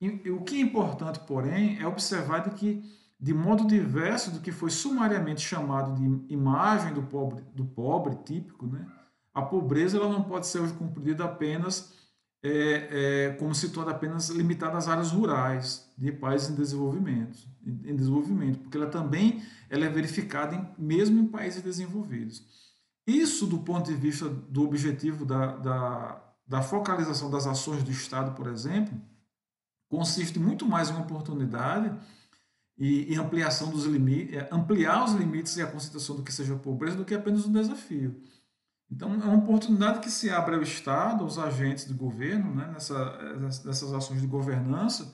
E, 0.00 0.30
o 0.30 0.40
que 0.42 0.56
é 0.56 0.60
importante, 0.60 1.20
porém, 1.20 1.78
é 1.78 1.86
observar 1.86 2.48
de 2.48 2.50
que, 2.50 2.82
de 3.18 3.34
modo 3.34 3.66
diverso 3.66 4.30
do 4.30 4.40
que 4.40 4.50
foi 4.50 4.70
sumariamente 4.70 5.42
chamado 5.42 5.94
de 5.94 6.32
imagem 6.32 6.94
do 6.94 7.02
pobre, 7.02 7.44
do 7.54 7.64
pobre 7.64 8.16
típico, 8.24 8.66
né, 8.66 8.86
a 9.34 9.42
pobreza 9.42 9.98
ela 9.98 10.08
não 10.08 10.22
pode 10.22 10.46
ser 10.46 10.60
hoje 10.60 10.72
compreendida 10.72 11.24
apenas 11.24 11.92
é, 12.42 13.28
é, 13.28 13.32
como 13.34 13.54
situada 13.54 13.90
apenas 13.90 14.30
limitada 14.30 14.78
às 14.78 14.88
áreas 14.88 15.10
rurais 15.12 15.92
de 15.96 16.10
países 16.10 16.48
em 16.48 16.54
desenvolvimento, 16.54 17.38
em 17.66 17.94
desenvolvimento, 17.94 18.60
porque 18.60 18.78
ela 18.78 18.86
também 18.86 19.42
ela 19.68 19.84
é 19.84 19.88
verificada 19.88 20.56
em, 20.56 20.66
mesmo 20.82 21.20
em 21.20 21.26
países 21.26 21.62
desenvolvidos. 21.62 22.42
Isso, 23.06 23.46
do 23.46 23.58
ponto 23.58 23.86
de 23.90 23.96
vista 23.96 24.28
do 24.28 24.64
objetivo 24.64 25.26
da, 25.26 25.56
da, 25.56 26.34
da 26.46 26.62
focalização 26.62 27.30
das 27.30 27.46
ações 27.46 27.82
do 27.82 27.90
Estado, 27.90 28.34
por 28.34 28.46
exemplo, 28.46 28.98
consiste 29.90 30.38
muito 30.38 30.64
mais 30.64 30.88
em 30.88 30.92
uma 30.92 31.02
oportunidade 31.02 31.92
e, 32.78 33.14
ampliação 33.16 33.70
dos 33.70 33.84
limites, 33.84 34.34
é, 34.34 34.48
ampliar 34.50 35.04
os 35.04 35.12
limites 35.12 35.54
e 35.56 35.62
a 35.62 35.66
concentração 35.66 36.16
do 36.16 36.22
que 36.22 36.32
seja 36.32 36.56
pobreza 36.56 36.96
do 36.96 37.04
que 37.04 37.14
apenas 37.14 37.44
um 37.44 37.52
desafio. 37.52 38.22
Então, 38.90 39.12
é 39.12 39.16
uma 39.16 39.36
oportunidade 39.36 40.00
que 40.00 40.10
se 40.10 40.30
abre 40.30 40.54
ao 40.54 40.62
Estado, 40.62 41.22
aos 41.22 41.38
agentes 41.38 41.84
do 41.84 41.94
governo, 41.94 42.54
né, 42.54 42.70
nessa, 42.72 43.34
nessas 43.64 43.92
ações 43.92 44.22
de 44.22 44.26
governança, 44.26 45.12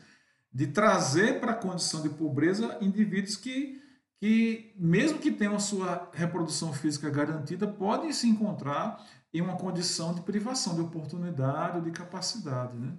de 0.53 0.69
trazer 0.69 1.41
para 1.41 1.53
a 1.53 1.57
condição 1.57 2.03
de 2.03 2.09
pobreza 2.11 2.79
indivíduos 2.81 3.37
que, 3.37 3.83
que, 4.21 4.73
mesmo 4.79 5.19
que 5.19 5.33
tenham 5.33 5.57
a 5.57 5.59
sua 5.59 6.09
reprodução 6.15 6.73
física 6.73 7.11
garantida, 7.11 7.67
podem 7.67 8.13
se 8.13 8.29
encontrar 8.29 9.05
em 9.35 9.41
uma 9.41 9.57
condição 9.57 10.15
de 10.15 10.23
privação 10.23 10.75
de 10.75 10.83
oportunidade 10.83 11.79
ou 11.79 11.85
de 11.85 11.91
capacidade. 11.91 12.77
Né? 12.77 12.97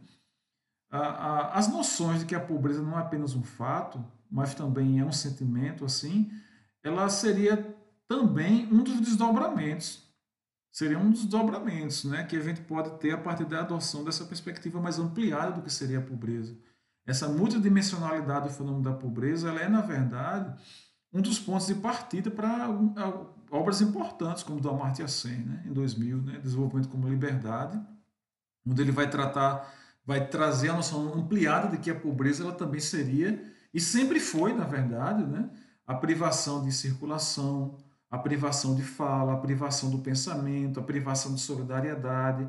As 0.90 1.68
noções 1.68 2.20
de 2.20 2.26
que 2.26 2.36
a 2.36 2.40
pobreza 2.40 2.82
não 2.82 2.98
é 2.98 3.02
apenas 3.02 3.36
um 3.36 3.44
fato, 3.44 4.04
mas 4.30 4.54
também 4.54 5.00
é 5.00 5.06
um 5.06 5.12
sentimento 5.12 5.86
assim, 5.86 6.32
ela 6.84 7.10
seria 7.10 7.76
também 8.08 8.68
um 8.72 8.84
dos 8.84 9.00
desdobramentos. 9.02 10.08
Seria 10.72 11.00
um 11.00 11.10
dos 11.10 11.22
desdobramentos 11.22 12.04
né, 12.04 12.24
que 12.24 12.36
a 12.36 12.42
gente 12.42 12.62
pode 12.62 12.92
ter 13.00 13.12
a 13.12 13.18
partir 13.18 13.46
da 13.46 13.62
adoção 13.62 14.04
dessa 14.04 14.26
perspectiva 14.26 14.80
mais 14.80 15.00
ampliada 15.00 15.52
do 15.52 15.62
que 15.62 15.74
seria 15.74 16.00
a 16.00 16.02
pobreza. 16.02 16.56
Essa 17.06 17.28
multidimensionalidade 17.28 18.48
do 18.48 18.54
fenômeno 18.54 18.84
da 18.84 18.94
pobreza 18.94 19.50
ela 19.50 19.62
é, 19.62 19.68
na 19.68 19.82
verdade, 19.82 20.54
um 21.12 21.22
dos 21.22 21.40
pontos 21.40 21.68
de 21.68 21.76
partida 21.76 22.30
para 22.30 22.70
obras 23.50 23.82
importantes, 23.82 24.44
como 24.44 24.60
do 24.60 24.70
Amartya 24.70 25.08
Sen, 25.08 25.40
né, 25.40 25.64
em 25.66 25.74
2000, 25.74 26.22
né, 26.22 26.40
Desenvolvimento 26.40 26.90
como 26.90 27.08
Liberdade, 27.10 27.82
onde 28.66 28.82
ele 28.82 28.92
vai 28.92 29.10
tratar, 29.10 29.74
vai 30.08 30.26
trazer 30.26 30.70
a 30.70 30.74
noção 30.74 31.14
ampliada 31.14 31.68
de 31.68 31.78
que 31.78 31.92
a 31.92 31.96
pobreza 31.96 32.42
ela 32.42 32.54
também 32.54 32.80
seria, 32.80 33.44
e 33.74 33.82
sempre 33.82 34.22
foi, 34.22 34.54
na 34.54 34.64
verdade, 34.64 35.22
né, 35.26 35.50
a 35.86 35.94
privação 35.94 36.64
de 36.64 36.72
circulação, 36.72 37.78
a 38.10 38.18
privação 38.18 38.74
de 38.74 38.84
fala, 38.84 39.34
a 39.34 39.38
privação 39.38 39.92
do 39.92 40.00
pensamento, 40.00 40.80
a 40.80 40.84
privação 40.84 41.36
de 41.36 41.42
solidariedade, 41.42 42.48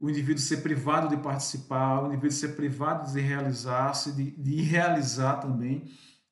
o 0.00 0.08
indivíduo 0.08 0.42
ser 0.42 0.62
privado 0.62 1.08
de 1.08 1.18
participar, 1.18 2.02
o 2.02 2.06
indivíduo 2.06 2.30
ser 2.30 2.56
privado 2.56 3.12
de 3.12 3.20
realizar-se, 3.20 4.10
de, 4.12 4.30
de 4.30 4.62
realizar 4.62 5.34
também, 5.34 5.84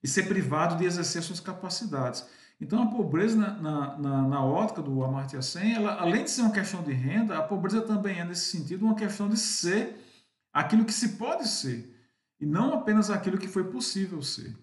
e 0.02 0.08
ser 0.08 0.22
privado 0.22 0.76
de 0.76 0.86
exercer 0.86 1.22
suas 1.22 1.38
capacidades. 1.38 2.26
Então, 2.58 2.82
a 2.82 2.86
pobreza, 2.86 3.36
na, 3.36 3.98
na, 3.98 4.22
na 4.22 4.44
ótica 4.44 4.80
do 4.80 5.04
Amartya 5.04 5.42
Sen, 5.42 5.74
ela, 5.74 6.00
além 6.00 6.24
de 6.24 6.30
ser 6.30 6.42
uma 6.42 6.50
questão 6.50 6.82
de 6.82 6.92
renda, 6.92 7.36
a 7.36 7.42
pobreza 7.42 7.82
também 7.82 8.18
é, 8.18 8.24
nesse 8.24 8.56
sentido, 8.56 8.86
uma 8.86 8.94
questão 8.94 9.28
de 9.28 9.36
ser 9.36 10.01
aquilo 10.52 10.84
que 10.84 10.92
se 10.92 11.10
pode 11.10 11.48
ser, 11.48 11.92
e 12.40 12.46
não 12.46 12.74
apenas 12.74 13.10
aquilo 13.10 13.38
que 13.38 13.48
foi 13.48 13.64
possível 13.64 14.20
ser. 14.22 14.56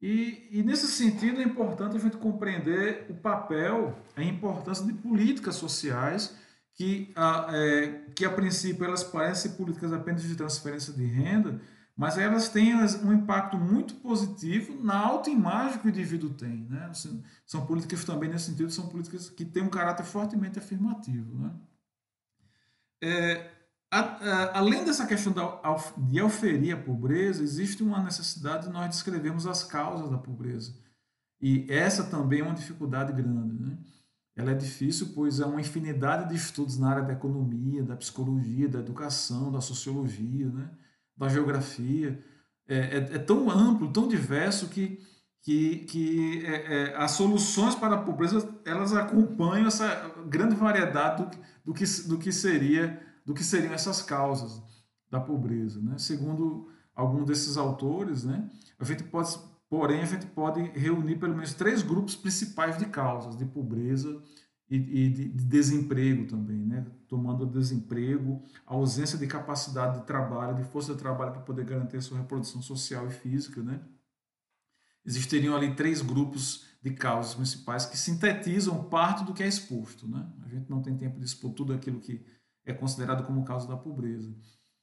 E, 0.00 0.48
e, 0.52 0.62
nesse 0.62 0.86
sentido 0.86 1.40
é 1.40 1.44
importante 1.44 1.96
a 1.96 2.00
gente 2.00 2.16
compreender 2.16 3.06
o 3.10 3.14
papel, 3.14 3.98
a 4.14 4.22
importância 4.22 4.86
de 4.86 4.92
políticas 4.92 5.56
sociais 5.56 6.36
que 6.72 7.12
a, 7.16 7.48
é, 7.50 8.04
que 8.14 8.24
a 8.24 8.30
princípio 8.30 8.84
elas 8.84 9.02
parecem 9.02 9.52
políticas 9.52 9.92
apenas 9.92 10.22
de 10.22 10.36
transferência 10.36 10.92
de 10.92 11.04
renda, 11.04 11.60
mas 11.96 12.16
elas 12.16 12.48
têm 12.48 12.76
um 12.76 13.12
impacto 13.12 13.58
muito 13.58 13.96
positivo 13.96 14.80
na 14.80 14.96
autoimagem 14.96 15.80
que 15.80 15.88
o 15.88 15.90
indivíduo 15.90 16.30
tem. 16.30 16.64
Né? 16.70 16.86
Assim, 16.88 17.20
são 17.44 17.66
políticas 17.66 18.04
também, 18.04 18.30
nesse 18.30 18.44
sentido, 18.44 18.70
são 18.70 18.88
políticas 18.88 19.28
que 19.28 19.44
têm 19.44 19.64
um 19.64 19.68
caráter 19.68 20.04
fortemente 20.04 20.60
afirmativo. 20.60 21.36
Né? 21.36 21.50
É, 23.02 23.50
a, 23.90 24.00
a, 24.00 24.58
além 24.58 24.84
dessa 24.84 25.06
questão 25.06 25.32
da, 25.32 25.60
de 25.96 26.18
auferir 26.18 26.74
a 26.74 26.80
pobreza, 26.80 27.42
existe 27.42 27.82
uma 27.82 28.02
necessidade 28.02 28.66
de 28.66 28.72
nós 28.72 28.88
descrevermos 28.88 29.46
as 29.46 29.64
causas 29.64 30.10
da 30.10 30.18
pobreza. 30.18 30.74
E 31.40 31.66
essa 31.68 32.04
também 32.04 32.40
é 32.40 32.44
uma 32.44 32.54
dificuldade 32.54 33.12
grande. 33.12 33.54
Né? 33.54 33.78
Ela 34.36 34.52
é 34.52 34.54
difícil, 34.54 35.12
pois 35.14 35.40
há 35.40 35.46
uma 35.46 35.60
infinidade 35.60 36.28
de 36.28 36.36
estudos 36.36 36.78
na 36.78 36.90
área 36.90 37.02
da 37.02 37.12
economia, 37.12 37.82
da 37.82 37.96
psicologia, 37.96 38.68
da 38.68 38.80
educação, 38.80 39.50
da 39.50 39.60
sociologia, 39.60 40.48
né? 40.48 40.70
da 41.16 41.28
geografia. 41.28 42.22
É, 42.66 42.76
é, 42.76 42.96
é 42.96 43.18
tão 43.18 43.50
amplo, 43.50 43.90
tão 43.92 44.06
diverso 44.06 44.68
que, 44.68 45.00
que, 45.42 45.78
que 45.86 46.44
é, 46.44 46.92
é 46.92 46.96
as 46.96 47.12
soluções 47.12 47.74
para 47.74 47.94
a 47.94 48.02
pobreza 48.02 48.46
elas 48.64 48.92
acompanham 48.92 49.66
essa 49.66 50.12
grande 50.26 50.54
variedade 50.54 51.22
do, 51.24 51.30
do, 51.64 51.74
que, 51.74 51.84
do, 52.06 52.18
que, 52.18 52.30
seria, 52.30 53.00
do 53.28 53.34
que 53.34 53.44
seriam 53.44 53.74
essas 53.74 54.00
causas 54.00 54.62
da 55.10 55.20
pobreza. 55.20 55.82
Né? 55.82 55.98
Segundo 55.98 56.70
algum 56.94 57.24
desses 57.24 57.58
autores, 57.58 58.24
né, 58.24 58.48
a 58.78 58.84
gente 58.84 59.04
pode 59.04 59.38
Porém, 59.70 60.00
a 60.00 60.06
gente 60.06 60.24
pode 60.24 60.62
reunir 60.70 61.16
pelo 61.16 61.34
menos 61.34 61.52
três 61.52 61.82
grupos 61.82 62.16
principais 62.16 62.78
de 62.78 62.86
causas 62.86 63.36
de 63.36 63.44
pobreza 63.44 64.18
e, 64.66 64.76
e 64.76 65.10
de, 65.10 65.28
de, 65.28 65.44
desemprego 65.44 66.26
também, 66.26 66.64
né? 66.64 66.86
tomando 67.06 67.44
o 67.44 67.46
desemprego, 67.46 68.42
a 68.66 68.72
ausência 68.72 69.18
de 69.18 69.26
capacidade 69.26 70.00
de 70.00 70.06
trabalho, 70.06 70.56
de 70.56 70.64
força 70.64 70.94
de 70.94 70.98
trabalho 70.98 71.32
para 71.32 71.42
poder 71.42 71.66
garantir 71.66 71.98
a 71.98 72.00
sua 72.00 72.16
reprodução 72.16 72.62
social 72.62 73.06
e 73.08 73.10
física. 73.10 73.62
Né? 73.62 73.78
Existiriam 75.04 75.54
ali 75.54 75.74
três 75.74 76.00
grupos 76.00 76.64
de 76.82 76.92
causas 76.92 77.34
principais 77.34 77.84
que 77.84 77.98
sintetizam 77.98 78.84
parte 78.84 79.22
do 79.22 79.34
que 79.34 79.42
é 79.42 79.46
exposto. 79.46 80.08
Né? 80.08 80.26
A 80.46 80.48
gente 80.48 80.70
não 80.70 80.80
tem 80.80 80.96
tempo 80.96 81.18
de 81.18 81.26
expor 81.26 81.52
tudo 81.52 81.74
aquilo 81.74 82.00
que 82.00 82.24
é 82.70 82.74
considerado 82.74 83.24
como 83.24 83.44
causa 83.44 83.66
da 83.66 83.76
pobreza. 83.76 84.34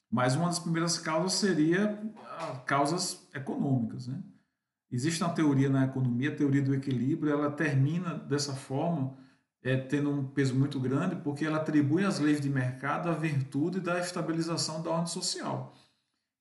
Mas 0.10 0.36
uma 0.36 0.46
das 0.46 0.60
primeiras 0.60 0.98
causas 0.98 1.34
seria 1.34 2.00
causas 2.66 3.28
econômicas. 3.34 4.08
Né? 4.08 4.22
Existe 4.92 5.24
uma 5.24 5.34
teoria 5.34 5.70
na 5.70 5.86
economia, 5.86 6.32
a 6.32 6.36
teoria 6.36 6.62
do 6.62 6.74
equilíbrio, 6.74 7.32
ela 7.32 7.52
termina 7.52 8.16
dessa 8.16 8.54
forma, 8.54 9.18
é, 9.64 9.76
tendo 9.76 10.12
um 10.12 10.26
peso 10.26 10.56
muito 10.56 10.80
grande, 10.80 11.16
porque 11.18 11.44
ela 11.44 11.58
atribui 11.58 12.06
às 12.06 12.20
leis 12.20 12.40
de 12.40 12.50
mercado 12.50 13.10
a 13.10 13.14
virtude 13.14 13.80
da 13.80 14.00
estabilização 14.00 14.82
da 14.82 14.92
ordem 14.92 15.08
social. 15.08 15.76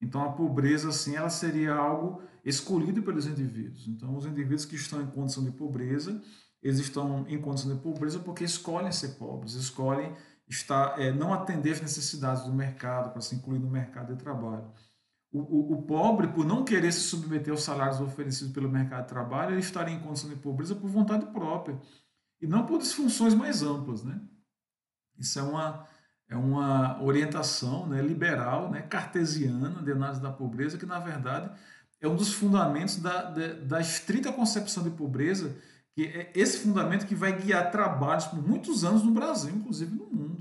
Então, 0.01 0.23
a 0.23 0.31
pobreza, 0.31 0.89
assim, 0.89 1.15
ela 1.15 1.29
seria 1.29 1.73
algo 1.73 2.21
escolhido 2.43 3.01
pelos 3.01 3.25
indivíduos. 3.25 3.87
Então, 3.87 4.15
os 4.15 4.25
indivíduos 4.25 4.65
que 4.65 4.75
estão 4.75 5.01
em 5.01 5.07
condição 5.07 5.43
de 5.43 5.51
pobreza, 5.51 6.21
eles 6.61 6.79
estão 6.79 7.25
em 7.27 7.41
condição 7.41 7.75
de 7.75 7.81
pobreza 7.81 8.19
porque 8.19 8.43
escolhem 8.43 8.91
ser 8.91 9.15
pobres, 9.15 9.53
escolhem 9.53 10.13
estar, 10.47 10.99
é, 10.99 11.11
não 11.11 11.33
atender 11.33 11.71
às 11.71 11.81
necessidades 11.81 12.43
do 12.43 12.53
mercado 12.53 13.11
para 13.11 13.21
se 13.21 13.35
incluir 13.35 13.59
no 13.59 13.69
mercado 13.69 14.13
de 14.13 14.21
trabalho 14.21 14.71
o, 15.35 15.39
o, 15.39 15.73
o, 15.73 15.81
pobre, 15.81 16.29
por 16.29 16.45
não 16.45 16.63
querer 16.63 16.93
se 16.93 17.01
submeter 17.01 17.51
aos 17.51 17.63
salários 17.63 17.99
oferecidos 17.99 18.53
pelo 18.53 18.69
mercado 18.69 19.03
de 19.03 19.09
trabalho, 19.09 19.51
ele 19.51 19.59
estaria 19.59 19.93
em 19.93 19.99
condição 19.99 20.29
de 20.29 20.37
pobreza 20.37 20.73
por 20.73 20.89
vontade 20.89 21.25
própria 21.27 21.77
e 22.41 22.47
não 22.47 22.65
por 22.65 22.79
disfunções 22.79 23.33
mais 23.33 23.61
amplas. 23.61 24.01
Né? 24.01 24.17
Isso 25.19 25.37
é 25.37 25.43
uma, 25.43 25.85
é 26.29 26.37
uma 26.37 27.03
orientação 27.03 27.85
né, 27.85 28.01
liberal, 28.01 28.71
né, 28.71 28.81
cartesiana 28.83 29.81
de 29.81 29.91
análise 29.91 30.21
da 30.21 30.31
pobreza, 30.31 30.77
que 30.77 30.85
na 30.85 30.99
verdade 30.99 31.51
é 31.99 32.07
um 32.07 32.15
dos 32.15 32.31
fundamentos 32.31 32.95
da, 32.97 33.23
da, 33.23 33.53
da 33.55 33.81
estrita 33.81 34.31
concepção 34.31 34.83
de 34.83 34.91
pobreza, 34.91 35.53
que 35.93 36.03
é 36.05 36.31
esse 36.33 36.59
fundamento 36.59 37.05
que 37.05 37.15
vai 37.15 37.37
guiar 37.37 37.71
trabalhos 37.71 38.25
por 38.25 38.41
muitos 38.41 38.85
anos 38.85 39.03
no 39.03 39.11
Brasil, 39.11 39.53
inclusive 39.53 39.93
no 39.93 40.05
mundo 40.05 40.34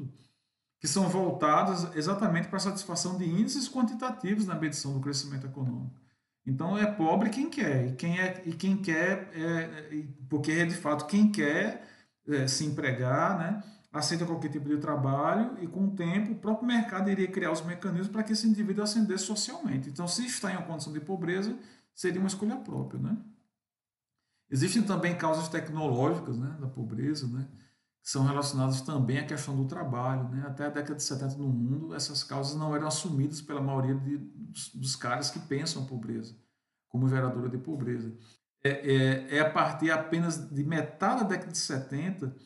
que 0.84 0.88
são 0.88 1.08
voltadas 1.08 1.96
exatamente 1.96 2.48
para 2.48 2.58
a 2.58 2.60
satisfação 2.60 3.16
de 3.16 3.24
índices 3.24 3.66
quantitativos 3.66 4.44
na 4.44 4.54
medição 4.54 4.92
do 4.92 5.00
crescimento 5.00 5.46
econômico. 5.46 5.98
Então 6.46 6.76
é 6.76 6.84
pobre 6.84 7.30
quem 7.30 7.48
quer, 7.48 7.86
e 7.86 7.92
quem, 7.92 8.20
é, 8.20 8.42
e 8.44 8.52
quem 8.52 8.76
quer, 8.76 9.30
é, 9.32 10.04
porque 10.28 10.52
é 10.52 10.66
de 10.66 10.74
fato 10.74 11.06
quem 11.06 11.32
quer 11.32 11.88
é, 12.28 12.46
se 12.46 12.66
empregar, 12.66 13.38
né, 13.38 13.62
aceita 13.90 14.26
qualquer 14.26 14.50
tipo 14.50 14.68
de 14.68 14.76
trabalho 14.76 15.56
e 15.62 15.66
com 15.66 15.86
o 15.86 15.90
tempo 15.92 16.32
o 16.32 16.36
próprio 16.36 16.68
mercado 16.68 17.10
iria 17.10 17.28
criar 17.28 17.52
os 17.52 17.62
mecanismos 17.62 18.08
para 18.08 18.22
que 18.22 18.34
esse 18.34 18.46
indivíduo 18.46 18.84
ascendesse 18.84 19.24
socialmente. 19.24 19.88
Então, 19.88 20.06
se 20.06 20.26
está 20.26 20.52
em 20.52 20.56
uma 20.56 20.66
condição 20.66 20.92
de 20.92 21.00
pobreza, 21.00 21.56
seria 21.94 22.20
uma 22.20 22.28
escolha 22.28 22.56
própria. 22.56 23.00
Né? 23.00 23.16
Existem 24.50 24.82
também 24.82 25.16
causas 25.16 25.48
tecnológicas 25.48 26.36
né, 26.36 26.54
da 26.60 26.66
pobreza, 26.66 27.26
né? 27.26 27.48
São 28.04 28.22
relacionadas 28.22 28.82
também 28.82 29.18
à 29.18 29.24
questão 29.24 29.56
do 29.56 29.64
trabalho. 29.64 30.28
Né? 30.28 30.44
Até 30.46 30.66
a 30.66 30.68
década 30.68 30.96
de 30.96 31.02
70 31.02 31.36
no 31.36 31.48
mundo, 31.48 31.94
essas 31.94 32.22
causas 32.22 32.54
não 32.54 32.76
eram 32.76 32.86
assumidas 32.86 33.40
pela 33.40 33.62
maioria 33.62 33.94
de, 33.94 34.18
dos, 34.18 34.68
dos, 34.74 34.94
caras 34.94 35.30
que 35.30 35.38
pensam 35.38 35.82
a 35.82 35.86
pobreza 35.86 36.36
como 36.86 37.08
geradora 37.08 37.48
de 37.48 37.56
pobreza. 37.56 38.14
É, 38.62 38.68
é, 38.70 39.36
é, 39.36 39.40
a 39.40 39.50
partir 39.50 39.90
apenas 39.90 40.50
de 40.50 40.62
metade 40.62 41.22
da 41.22 41.28
década 41.28 41.50
de 41.50 41.58
70 41.58 42.36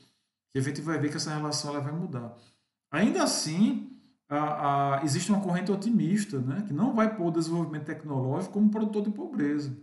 que 0.50 0.58
a 0.58 0.62
gente 0.62 0.80
vai 0.80 0.96
ver 0.96 1.10
que 1.10 1.16
essa 1.16 1.34
relação 1.34 1.70
ela 1.70 1.80
vai 1.80 1.92
mudar. 1.92 2.36
Ainda 2.90 3.24
assim, 3.24 4.00
a, 4.28 4.98
a, 4.98 5.04
existe 5.04 5.30
uma 5.32 5.42
corrente 5.42 5.72
otimista 5.72 6.38
né? 6.38 6.64
que 6.68 6.72
não 6.72 6.94
vai 6.94 7.16
pôr 7.16 7.26
o 7.26 7.32
desenvolvimento 7.32 7.84
tecnológico 7.84 8.54
como 8.54 8.70
produtor 8.70 9.02
de 9.02 9.10
pobreza 9.10 9.76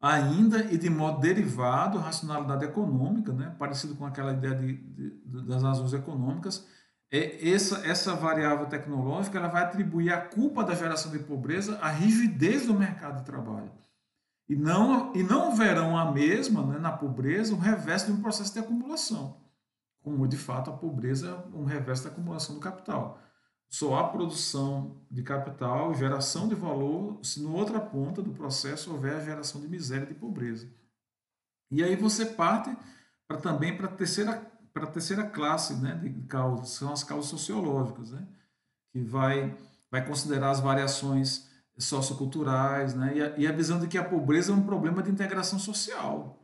ainda 0.00 0.72
e 0.72 0.78
de 0.78 0.90
modo 0.90 1.20
derivado, 1.20 1.98
racionalidade 1.98 2.64
econômica, 2.64 3.32
né, 3.32 3.54
parecido 3.58 3.94
com 3.94 4.04
aquela 4.06 4.32
ideia 4.32 4.54
de, 4.54 4.74
de, 4.74 5.46
das 5.46 5.62
razões 5.62 5.92
econômicas, 5.92 6.66
é 7.10 7.50
essa, 7.50 7.86
essa 7.86 8.14
variável 8.14 8.66
tecnológica 8.66 9.38
ela 9.38 9.48
vai 9.48 9.62
atribuir 9.62 10.12
a 10.12 10.20
culpa 10.20 10.64
da 10.64 10.74
geração 10.74 11.10
de 11.12 11.20
pobreza 11.20 11.78
à 11.80 11.88
rigidez 11.88 12.66
do 12.66 12.74
mercado 12.74 13.18
de 13.18 13.24
trabalho. 13.24 13.70
E 14.48 14.54
não, 14.54 15.14
e 15.14 15.22
não 15.22 15.56
verão 15.56 15.96
a 15.96 16.12
mesma, 16.12 16.64
né, 16.64 16.78
na 16.78 16.92
pobreza, 16.92 17.54
o 17.54 17.58
reverso 17.58 18.06
de 18.06 18.12
um 18.12 18.22
processo 18.22 18.52
de 18.52 18.60
acumulação, 18.60 19.40
como 20.02 20.26
de 20.28 20.36
fato 20.36 20.70
a 20.70 20.76
pobreza 20.76 21.44
é 21.52 21.56
um 21.56 21.64
reverso 21.64 22.04
da 22.04 22.10
acumulação 22.10 22.54
do 22.54 22.60
capital. 22.60 23.20
Só 23.68 23.96
há 23.96 24.08
produção 24.08 24.96
de 25.10 25.22
capital, 25.22 25.94
geração 25.94 26.48
de 26.48 26.54
valor, 26.54 27.18
se 27.22 27.42
no 27.42 27.54
outra 27.54 27.80
ponta 27.80 28.22
do 28.22 28.32
processo 28.32 28.92
houver 28.92 29.16
a 29.16 29.24
geração 29.24 29.60
de 29.60 29.68
miséria 29.68 30.04
e 30.04 30.08
de 30.08 30.14
pobreza. 30.14 30.68
E 31.70 31.82
aí 31.82 31.96
você 31.96 32.24
parte 32.24 32.74
para 33.26 33.38
também 33.38 33.76
para 33.76 33.86
a 33.86 33.92
terceira, 33.92 34.34
para 34.72 34.84
a 34.84 34.90
terceira 34.90 35.24
classe 35.24 35.74
né, 35.74 35.94
de 35.96 36.10
causas, 36.26 36.70
são 36.70 36.92
as 36.92 37.02
causas 37.02 37.28
sociológicas, 37.28 38.12
né, 38.12 38.26
que 38.92 39.00
vai, 39.00 39.56
vai 39.90 40.06
considerar 40.06 40.50
as 40.50 40.60
variações 40.60 41.48
socioculturais 41.76 42.94
né, 42.94 43.16
e, 43.16 43.22
a, 43.22 43.38
e 43.38 43.46
a 43.46 43.52
visão 43.52 43.80
de 43.80 43.88
que 43.88 43.98
a 43.98 44.04
pobreza 44.04 44.52
é 44.52 44.54
um 44.54 44.62
problema 44.62 45.02
de 45.02 45.10
integração 45.10 45.58
social. 45.58 46.38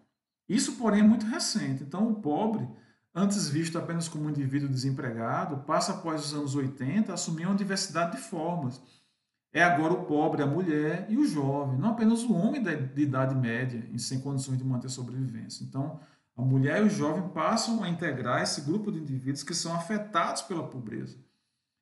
Isso, 0.49 0.76
porém, 0.76 1.00
é 1.00 1.05
muito 1.05 1.25
recente. 1.26 1.83
Então, 1.83 2.09
o 2.09 2.17
pobre, 2.17 2.69
antes 3.14 3.49
visto 3.49 3.78
apenas 3.78 4.09
como 4.09 4.26
um 4.26 4.31
indivíduo 4.31 4.69
desempregado, 4.69 5.59
passa 5.64 5.92
após 5.92 6.26
os 6.26 6.35
anos 6.35 6.54
80 6.54 7.11
a 7.11 7.14
assumir 7.14 7.47
uma 7.47 7.54
diversidade 7.54 8.16
de 8.16 8.23
formas. 8.23 8.81
É 9.52 9.62
agora 9.62 9.92
o 9.92 10.04
pobre, 10.04 10.42
a 10.42 10.47
mulher 10.47 11.07
e 11.11 11.16
o 11.19 11.26
jovem, 11.26 11.78
não 11.78 11.90
apenas 11.90 12.23
o 12.23 12.33
homem 12.33 12.62
de 12.62 13.02
idade 13.02 13.35
média, 13.35 13.87
sem 13.99 14.19
condições 14.21 14.57
de 14.57 14.64
manter 14.64 14.88
sobrevivência. 14.88 15.62
Então, 15.62 16.00
a 16.35 16.40
mulher 16.40 16.81
e 16.81 16.87
o 16.87 16.90
jovem 16.90 17.28
passam 17.28 17.83
a 17.83 17.88
integrar 17.88 18.42
esse 18.42 18.62
grupo 18.62 18.90
de 18.90 18.99
indivíduos 18.99 19.42
que 19.42 19.54
são 19.54 19.75
afetados 19.75 20.40
pela 20.42 20.66
pobreza. 20.66 21.19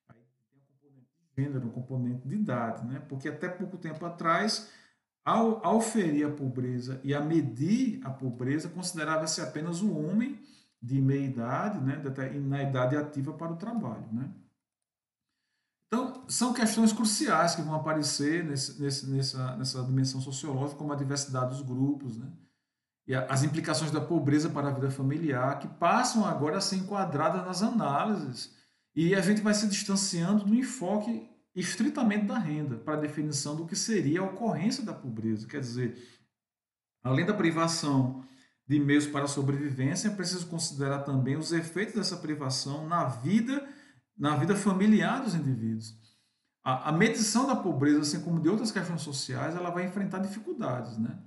Aí 0.08 0.16
tem 0.50 0.58
um 0.58 0.60
componente 0.66 1.06
de 1.14 1.42
gênero, 1.42 1.66
um 1.68 1.70
componente 1.70 2.28
de 2.28 2.34
idade, 2.34 2.84
né? 2.84 3.00
porque 3.08 3.28
até 3.28 3.48
pouco 3.48 3.78
tempo 3.78 4.04
atrás 4.04 4.68
ao, 5.24 5.64
ao 5.64 5.80
ferir 5.80 6.26
a 6.26 6.30
pobreza 6.30 7.00
e 7.04 7.14
a 7.14 7.20
medir 7.20 8.00
a 8.02 8.10
pobreza, 8.10 8.68
considerava-se 8.68 9.40
apenas 9.40 9.80
o 9.80 9.96
homem 9.96 10.40
de 10.82 11.00
meia 11.00 11.26
idade, 11.26 11.80
né, 11.80 12.02
na 12.40 12.62
idade 12.62 12.96
ativa 12.96 13.32
para 13.32 13.52
o 13.52 13.56
trabalho. 13.56 14.06
Né? 14.12 14.30
Então, 15.86 16.24
são 16.28 16.54
questões 16.54 16.92
cruciais 16.92 17.54
que 17.54 17.62
vão 17.62 17.74
aparecer 17.74 18.44
nesse, 18.44 18.80
nesse, 18.80 19.10
nessa, 19.10 19.56
nessa 19.56 19.82
dimensão 19.82 20.20
sociológica, 20.20 20.78
como 20.78 20.92
a 20.92 20.96
diversidade 20.96 21.50
dos 21.50 21.62
grupos, 21.62 22.16
né? 22.16 22.28
e 23.06 23.14
as 23.14 23.42
implicações 23.42 23.90
da 23.90 24.00
pobreza 24.00 24.48
para 24.48 24.68
a 24.68 24.72
vida 24.72 24.90
familiar, 24.90 25.58
que 25.58 25.66
passam 25.66 26.24
agora 26.24 26.58
a 26.58 26.60
ser 26.60 26.76
enquadradas 26.76 27.44
nas 27.44 27.62
análises, 27.62 28.54
e 28.94 29.14
a 29.14 29.20
gente 29.20 29.42
vai 29.42 29.52
se 29.52 29.66
distanciando 29.66 30.44
do 30.44 30.54
enfoque 30.54 31.28
estritamente 31.54 32.26
da 32.26 32.38
renda, 32.38 32.76
para 32.76 32.94
a 32.94 33.00
definição 33.00 33.56
do 33.56 33.66
que 33.66 33.74
seria 33.74 34.20
a 34.20 34.24
ocorrência 34.24 34.84
da 34.84 34.92
pobreza. 34.92 35.46
Quer 35.46 35.60
dizer, 35.60 35.98
além 37.02 37.26
da 37.26 37.34
privação 37.34 38.24
de 38.70 38.78
meios 38.78 39.04
para 39.04 39.26
sobrevivência, 39.26 40.06
é 40.06 40.14
preciso 40.14 40.46
considerar 40.46 41.00
também 41.00 41.36
os 41.36 41.50
efeitos 41.50 41.96
dessa 41.96 42.16
privação 42.18 42.86
na 42.86 43.04
vida, 43.04 43.68
na 44.16 44.36
vida 44.36 44.54
familiar 44.54 45.20
dos 45.24 45.34
indivíduos. 45.34 45.98
A, 46.62 46.90
a 46.90 46.92
medição 46.92 47.48
da 47.48 47.56
pobreza, 47.56 48.02
assim 48.02 48.20
como 48.20 48.40
de 48.40 48.48
outras 48.48 48.70
questões 48.70 49.02
sociais, 49.02 49.56
ela 49.56 49.70
vai 49.70 49.86
enfrentar 49.86 50.20
dificuldades, 50.20 50.96
né? 50.98 51.18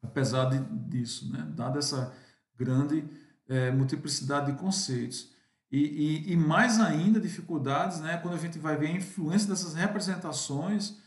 Apesar 0.00 0.44
de, 0.44 0.60
disso, 0.88 1.28
né? 1.32 1.44
Dada 1.56 1.80
essa 1.80 2.14
grande 2.54 3.04
é, 3.48 3.72
multiplicidade 3.72 4.52
de 4.52 4.58
conceitos. 4.58 5.32
E, 5.72 5.80
e, 6.28 6.32
e, 6.34 6.36
mais 6.36 6.78
ainda 6.78 7.18
dificuldades 7.18 7.98
né, 7.98 8.16
quando 8.18 8.34
a 8.34 8.38
gente 8.38 8.60
vai 8.60 8.76
ver 8.76 8.86
a 8.86 8.92
influência 8.92 9.48
dessas 9.48 9.74
representações 9.74 10.98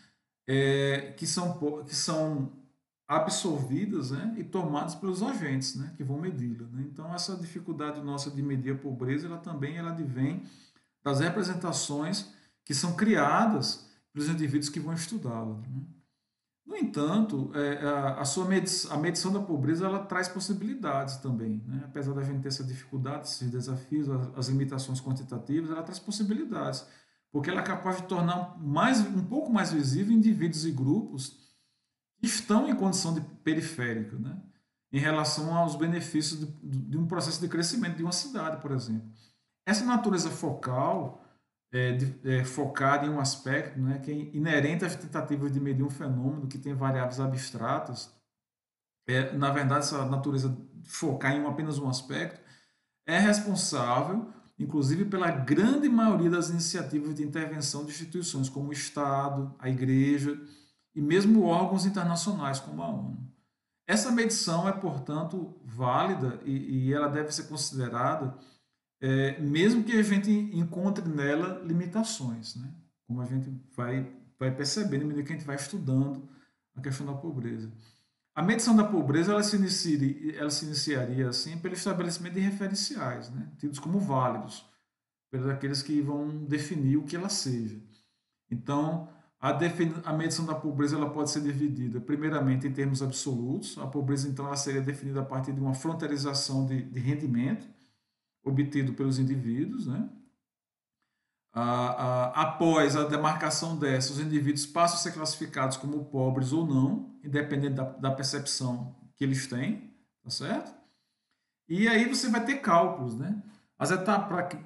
é, 0.45 1.13
que, 1.17 1.25
são, 1.25 1.57
que 1.83 1.95
são 1.95 2.51
absorvidas 3.12 4.12
né, 4.12 4.34
e 4.38 4.44
tomadas 4.44 4.96
pelos 4.96 5.22
agentes 5.22 5.75
né, 5.75 5.94
que 5.98 6.03
vão 6.03 6.18
medi-la. 6.18 6.65
Né? 6.68 6.86
Então, 6.89 7.13
essa 7.13 7.36
dificuldade 7.36 8.00
nossa 8.01 8.32
de 8.32 8.41
medir 8.41 8.74
a 8.74 8.77
pobreza, 8.77 9.27
ela 9.27 9.38
também 9.38 9.76
ela 9.76 9.91
advém 9.91 10.43
das 11.04 11.19
representações 11.19 12.32
que 12.63 12.74
são 12.74 12.95
criadas 12.95 13.86
pelos 14.13 14.30
indivíduos 14.30 14.69
que 14.69 14.80
vão 14.80 14.93
estudá-la. 14.93 15.58
Né? 15.58 15.84
No 16.65 16.78
entanto, 16.78 17.52
é, 17.54 17.86
a, 17.86 18.21
a, 18.21 18.26
sua 18.26 18.45
medição, 18.45 18.93
a 18.93 18.97
medição 18.97 19.34
da 19.34 19.41
pobreza 19.41 19.86
ela 19.86 20.06
traz 20.06 20.30
possibilidades 20.30 21.17
também. 21.17 21.62
Né? 21.67 21.82
Apesar 21.84 22.13
da 22.13 22.24
gente 22.24 22.41
ter 22.41 22.47
essa 22.47 22.63
dificuldade, 22.63 23.28
esses 23.28 23.52
desafios, 23.52 24.08
as, 24.10 24.38
as, 24.38 24.47
limitações 24.47 25.02
quantitativas, 25.02 25.69
ela 25.69 25.84
traz 25.84 26.00
possibilidades, 26.00 26.88
porque 27.30 27.50
ela 27.50 27.60
é 27.60 27.63
capaz 27.63 27.97
de 27.97 28.04
tornar 28.04 28.58
mais, 28.58 29.02
um 29.02 29.26
pouco 29.26 29.52
mais 29.52 29.74
visível 29.74 30.13
indivíduos 30.13 30.65
e 30.65 30.71
grupos 30.71 31.40
estão 32.21 32.69
em 32.69 32.75
condição 32.75 33.13
de 33.13 33.21
periférica, 33.43 34.17
né? 34.17 34.38
em 34.91 34.99
relação 34.99 35.55
aos 35.55 35.75
benefícios 35.75 36.39
de, 36.39 36.47
de 36.62 36.97
um 36.97 37.07
processo 37.07 37.39
de 37.39 37.47
crescimento 37.47 37.95
de 37.95 38.03
uma 38.03 38.12
cidade, 38.12 38.62
por 38.62 38.71
exemplo. 38.71 39.10
Essa 39.65 39.86
natureza 39.86 40.29
focal 40.29 41.23
é, 41.71 41.93
de, 41.93 42.29
é, 42.29 42.43
focada 42.43 43.05
em 43.05 43.10
um 43.10 43.19
aspecto 43.19 43.79
né, 43.79 43.99
que 43.99 44.12
é 44.12 44.15
inerente 44.36 44.84
às 44.84 44.95
tentativas 44.95 45.51
de 45.51 45.60
medir 45.60 45.84
um 45.84 45.89
fenômeno 45.89 46.47
que 46.47 46.57
tem 46.57 46.73
variáveis 46.73 47.19
abstratas, 47.19 48.13
é, 49.07 49.31
na 49.34 49.49
verdade, 49.49 49.86
essa 49.86 50.05
natureza 50.05 50.55
focar 50.84 51.34
em 51.34 51.45
apenas 51.45 51.79
um 51.79 51.88
aspecto, 51.88 52.41
é 53.05 53.17
responsável, 53.17 54.31
inclusive, 54.60 55.05
pela 55.05 55.31
grande 55.31 55.88
maioria 55.88 56.29
das 56.29 56.49
iniciativas 56.49 57.15
de 57.15 57.23
intervenção 57.23 57.86
de 57.86 57.91
instituições 57.91 58.49
como 58.49 58.69
o 58.69 58.73
Estado, 58.73 59.55
a 59.57 59.69
Igreja 59.69 60.39
e 60.93 61.01
mesmo 61.01 61.43
órgãos 61.43 61.86
internacionais 61.86 62.60
como 62.60 62.82
a 62.82 62.88
ONU. 62.88 63.32
Essa 63.88 64.12
medição 64.12 64.67
é, 64.67 64.71
portanto, 64.71 65.60
válida 65.63 66.39
e, 66.45 66.88
e 66.88 66.93
ela 66.93 67.08
deve 67.08 67.32
ser 67.32 67.43
considerada 67.43 68.38
é, 69.01 69.39
mesmo 69.39 69.84
que 69.84 69.93
a 69.93 70.04
gente 70.04 70.32
encontre 70.32 71.08
nela 71.10 71.60
limitações, 71.65 72.56
né? 72.56 72.71
como 73.08 73.19
a 73.19 73.25
gente 73.25 73.51
vai, 73.75 74.10
vai 74.39 74.51
percebendo 74.56 75.04
à 75.04 75.08
medida 75.08 75.25
que 75.25 75.34
a 75.34 75.36
gente 75.36 75.45
vai 75.45 75.56
estudando 75.56 76.30
a 76.75 76.82
questão 76.82 77.06
da 77.06 77.13
pobreza. 77.13 77.71
A 78.34 78.43
medição 78.43 78.75
da 78.75 78.84
pobreza 78.84 79.32
ela 79.32 79.43
se, 79.43 79.58
inicia, 79.58 80.39
ela 80.39 80.49
se 80.51 80.65
iniciaria 80.65 81.27
assim 81.27 81.58
pelo 81.58 81.73
estabelecimento 81.73 82.36
de 82.36 82.39
referenciais, 82.39 83.30
né? 83.32 83.51
tidos 83.58 83.80
como 83.80 83.99
válidos, 83.99 84.65
pelos 85.32 85.47
aqueles 85.47 85.82
que 85.82 85.99
vão 85.99 86.45
definir 86.45 86.97
o 86.97 87.04
que 87.04 87.15
ela 87.15 87.27
seja. 87.27 87.82
Então, 88.49 89.10
a, 89.41 89.58
a 90.06 90.13
medição 90.13 90.45
da 90.45 90.54
pobreza 90.54 90.95
ela 90.95 91.10
pode 91.10 91.32
ser 91.32 91.41
dividida, 91.41 91.99
primeiramente, 91.99 92.67
em 92.67 92.71
termos 92.71 93.01
absolutos. 93.01 93.77
A 93.80 93.88
pobreza, 93.88 94.30
então, 94.30 94.45
ela 94.45 94.56
seria 94.56 94.82
definida 94.82 95.21
a 95.21 95.25
partir 95.25 95.51
de 95.51 95.60
uma 95.60 95.73
fronteirização 95.73 96.65
de, 96.67 96.84
de 96.84 96.99
rendimento, 96.99 97.67
obtido 98.43 98.93
pelos 98.93 99.17
indivíduos, 99.17 99.88
né? 99.88 100.08
após 101.54 102.95
a 102.95 103.04
demarcação 103.04 103.77
dessa, 103.77 104.13
os 104.13 104.19
indivíduos 104.19 104.65
passam 104.65 104.97
a 104.97 105.01
ser 105.01 105.12
classificados 105.12 105.75
como 105.75 106.06
pobres 106.06 106.54
ou 106.54 106.65
não, 106.65 107.13
independente 107.23 107.73
da, 107.73 107.84
da 107.84 108.12
percepção 108.12 108.95
que 109.15 109.23
eles 109.23 109.47
têm, 109.47 109.93
tá 110.23 110.30
certo? 110.30 110.73
E 111.67 111.88
aí 111.88 112.08
você 112.08 112.30
vai 112.30 112.43
ter 112.45 112.58
cálculos, 112.58 113.15
né? 113.17 113.41
As 113.82 113.89
etapas 113.89 114.60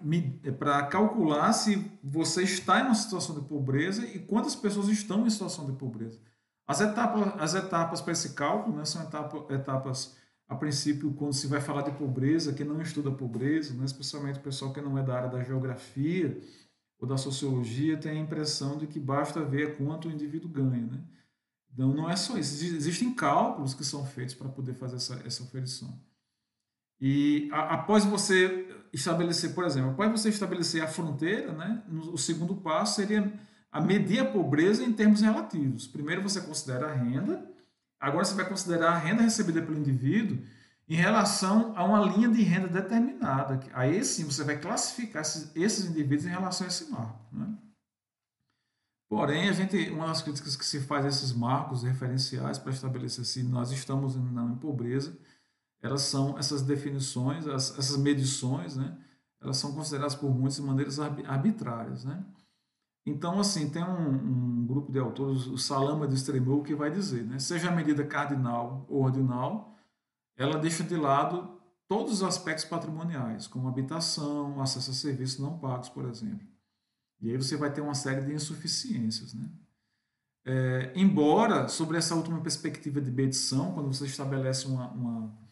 para 0.59 0.87
calcular 0.87 1.53
se 1.53 1.89
você 2.03 2.43
está 2.43 2.81
em 2.81 2.83
uma 2.83 2.93
situação 2.93 3.33
de 3.33 3.47
pobreza 3.47 4.05
e 4.05 4.19
quantas 4.19 4.57
pessoas 4.57 4.89
estão 4.89 5.25
em 5.25 5.29
situação 5.29 5.65
de 5.65 5.71
pobreza. 5.71 6.19
As 6.67 6.81
etapas, 6.81 7.33
as 7.39 7.55
etapas 7.55 8.01
para 8.01 8.11
esse 8.11 8.33
cálculo 8.33 8.75
né, 8.75 8.83
são 8.83 9.01
etapa, 9.01 9.53
etapas 9.53 10.17
a 10.49 10.55
princípio, 10.55 11.13
quando 11.13 11.31
se 11.31 11.47
vai 11.47 11.61
falar 11.61 11.83
de 11.83 11.91
pobreza, 11.91 12.51
quem 12.51 12.65
não 12.65 12.81
estuda 12.81 13.09
pobreza, 13.09 13.73
né, 13.73 13.85
especialmente 13.85 14.39
o 14.39 14.43
pessoal 14.43 14.73
que 14.73 14.81
não 14.81 14.97
é 14.97 15.01
da 15.03 15.15
área 15.15 15.29
da 15.29 15.41
geografia 15.41 16.37
ou 16.99 17.07
da 17.07 17.15
sociologia, 17.15 17.95
tem 17.95 18.11
a 18.11 18.21
impressão 18.21 18.77
de 18.77 18.85
que 18.85 18.99
basta 18.99 19.41
ver 19.45 19.77
quanto 19.77 20.09
o 20.09 20.11
indivíduo 20.11 20.49
ganha. 20.49 20.87
Né? 20.87 21.01
Então, 21.73 21.93
não 21.93 22.09
é 22.09 22.17
só 22.17 22.37
isso. 22.37 22.65
Existem 22.65 23.13
cálculos 23.13 23.73
que 23.73 23.85
são 23.85 24.05
feitos 24.05 24.35
para 24.35 24.49
poder 24.49 24.73
fazer 24.73 24.97
essa, 24.97 25.21
essa 25.25 25.41
oferição. 25.41 25.97
E 26.99 27.49
a, 27.51 27.75
após 27.75 28.05
você 28.05 28.67
estabelecer, 28.93 29.53
por 29.53 29.65
exemplo, 29.65 29.91
após 29.91 30.11
você 30.11 30.29
estabelecer 30.29 30.81
a 30.81 30.87
fronteira, 30.87 31.51
né, 31.51 31.83
o 31.89 32.17
segundo 32.17 32.55
passo 32.55 32.95
seria 32.95 33.31
a 33.71 33.81
medir 33.81 34.19
a 34.19 34.25
pobreza 34.25 34.83
em 34.83 34.93
termos 34.93 35.21
relativos. 35.21 35.85
Primeiro 35.87 36.21
você 36.21 36.39
considera 36.39 36.87
a 36.87 36.93
renda, 36.93 37.45
Agora 38.05 38.23
você 38.23 38.35
vai 38.35 38.47
considerar 38.47 38.91
a 38.91 38.97
renda 38.97 39.23
recebida 39.23 39.61
pelo 39.61 39.79
indivíduo 39.79 40.37
em 40.87 40.95
relação 40.95 41.73
a 41.75 41.83
uma 41.83 41.99
linha 41.99 42.29
de 42.29 42.43
renda 42.43 42.67
determinada. 42.67 43.59
Aí 43.73 44.03
sim 44.05 44.25
você 44.25 44.43
vai 44.43 44.59
classificar 44.59 45.23
esses, 45.23 45.85
indivíduos 45.85 46.25
em 46.25 46.29
relação 46.29 46.65
a 46.65 46.67
esse 46.67 46.91
marco. 46.91 47.19
Né? 47.31 47.57
Porém, 49.09 49.49
a 49.49 49.53
gente, 49.53 49.89
uma 49.89 50.07
das 50.07 50.21
críticas 50.21 50.55
que 50.55 50.65
se 50.65 50.81
faz 50.81 51.05
a 51.05 51.07
esses 51.07 51.33
marcos 51.33 51.83
referenciais 51.83 52.59
para 52.59 52.71
estabelecer 52.71 53.25
se 53.25 53.41
nós 53.41 53.71
estamos 53.71 54.15
na 54.15 54.55
pobreza, 54.57 55.17
elas 55.85 56.01
são 56.01 56.37
essas 56.37 56.63
definições, 56.63 57.45
essas 57.45 57.95
medições, 57.97 58.75
né? 58.75 58.97
elas 59.39 59.57
são 59.57 59.71
consideradas 59.71 60.15
por 60.15 60.33
muitos 60.33 60.57
de 60.57 60.63
maneiras 60.63 60.99
arbitrárias. 60.99 62.03
Né? 62.03 62.25
Então, 63.05 63.39
assim, 63.39 63.69
tem 63.69 63.83
um, 63.83 64.61
um 64.61 64.65
grupo 64.65 64.91
de 64.91 64.97
autores, 64.97 65.45
o 65.45 65.59
Salama 65.59 66.07
de 66.07 66.15
Extremou, 66.15 66.63
que 66.63 66.73
vai 66.73 66.89
dizer, 66.89 67.23
né, 67.23 67.37
seja 67.37 67.69
a 67.69 67.75
medida 67.75 68.03
cardinal 68.03 68.83
ou 68.89 69.03
ordinal, 69.03 69.77
ela 70.35 70.57
deixa 70.57 70.83
de 70.83 70.95
lado 70.97 71.55
todos 71.87 72.13
os 72.13 72.23
aspectos 72.23 72.65
patrimoniais, 72.65 73.45
como 73.45 73.67
habitação, 73.67 74.59
acesso 74.59 74.89
a 74.89 74.93
serviços 74.95 75.39
não 75.39 75.59
pagos, 75.59 75.87
por 75.89 76.05
exemplo. 76.05 76.47
E 77.21 77.29
aí 77.29 77.37
você 77.37 77.55
vai 77.55 77.71
ter 77.71 77.81
uma 77.81 77.93
série 77.93 78.25
de 78.25 78.33
insuficiências. 78.33 79.35
Né? 79.35 79.47
É, 80.43 80.91
embora, 80.95 81.67
sobre 81.67 81.97
essa 81.97 82.15
última 82.15 82.41
perspectiva 82.41 82.99
de 82.99 83.11
medição, 83.11 83.71
quando 83.71 83.93
você 83.93 84.05
estabelece 84.05 84.65
uma, 84.65 84.89
uma, 84.89 85.44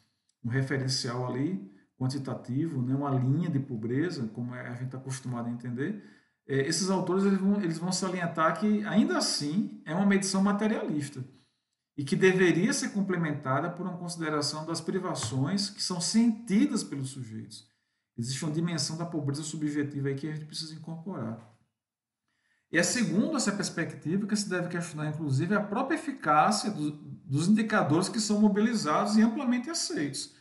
um 0.43 0.49
referencial 0.49 1.27
ali, 1.27 1.71
quantitativo, 1.97 2.81
né, 2.81 2.93
uma 2.95 3.11
linha 3.11 3.49
de 3.49 3.59
pobreza, 3.59 4.27
como 4.33 4.53
a 4.53 4.71
gente 4.71 4.85
está 4.85 4.97
acostumado 4.97 5.47
a 5.47 5.51
entender, 5.51 6.03
é, 6.47 6.67
esses 6.67 6.89
autores 6.89 7.23
eles 7.23 7.39
vão, 7.39 7.61
eles 7.61 7.77
vão 7.77 7.91
salientar 7.91 8.59
que, 8.59 8.83
ainda 8.85 9.17
assim, 9.17 9.81
é 9.85 9.95
uma 9.95 10.05
medição 10.05 10.43
materialista 10.43 11.23
e 11.95 12.03
que 12.03 12.15
deveria 12.15 12.73
ser 12.73 12.89
complementada 12.89 13.69
por 13.69 13.85
uma 13.85 13.97
consideração 13.97 14.65
das 14.65 14.81
privações 14.81 15.69
que 15.69 15.81
são 15.81 16.01
sentidas 16.01 16.83
pelos 16.83 17.11
sujeitos. 17.11 17.67
Existe 18.17 18.43
uma 18.43 18.53
dimensão 18.53 18.97
da 18.97 19.05
pobreza 19.05 19.43
subjetiva 19.43 20.09
aí 20.09 20.15
que 20.15 20.27
a 20.27 20.33
gente 20.33 20.45
precisa 20.45 20.73
incorporar. 20.73 21.52
E 22.73 22.77
é 22.79 22.81
segundo 22.81 23.37
essa 23.37 23.51
perspectiva 23.51 24.25
que 24.25 24.35
se 24.35 24.49
deve 24.49 24.67
questionar, 24.67 25.07
inclusive, 25.07 25.53
a 25.53 25.61
própria 25.61 25.95
eficácia 25.95 26.71
do, 26.71 26.89
dos 26.89 27.47
indicadores 27.47 28.09
que 28.09 28.19
são 28.19 28.41
mobilizados 28.41 29.15
e 29.15 29.21
amplamente 29.21 29.69
aceitos, 29.69 30.35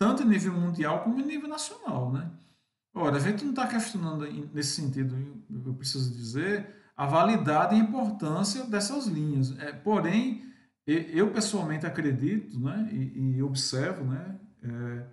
tanto 0.00 0.22
em 0.22 0.26
nível 0.26 0.54
mundial 0.54 1.04
como 1.04 1.20
em 1.20 1.26
nível 1.26 1.50
nacional. 1.50 2.10
Né? 2.10 2.30
Ora, 2.94 3.16
a 3.16 3.20
gente 3.20 3.44
não 3.44 3.50
está 3.50 3.66
questionando 3.66 4.26
nesse 4.54 4.80
sentido, 4.80 5.14
eu 5.66 5.74
preciso 5.74 6.10
dizer, 6.14 6.74
a 6.96 7.04
validade 7.04 7.74
e 7.74 7.78
a 7.78 7.84
importância 7.84 8.64
dessas 8.64 9.06
linhas. 9.06 9.54
É, 9.58 9.70
porém, 9.70 10.50
eu 10.86 11.30
pessoalmente 11.30 11.84
acredito 11.84 12.58
né, 12.58 12.88
e, 12.90 13.36
e 13.36 13.42
observo 13.42 14.02
né, 14.02 14.40
é, 14.62 15.06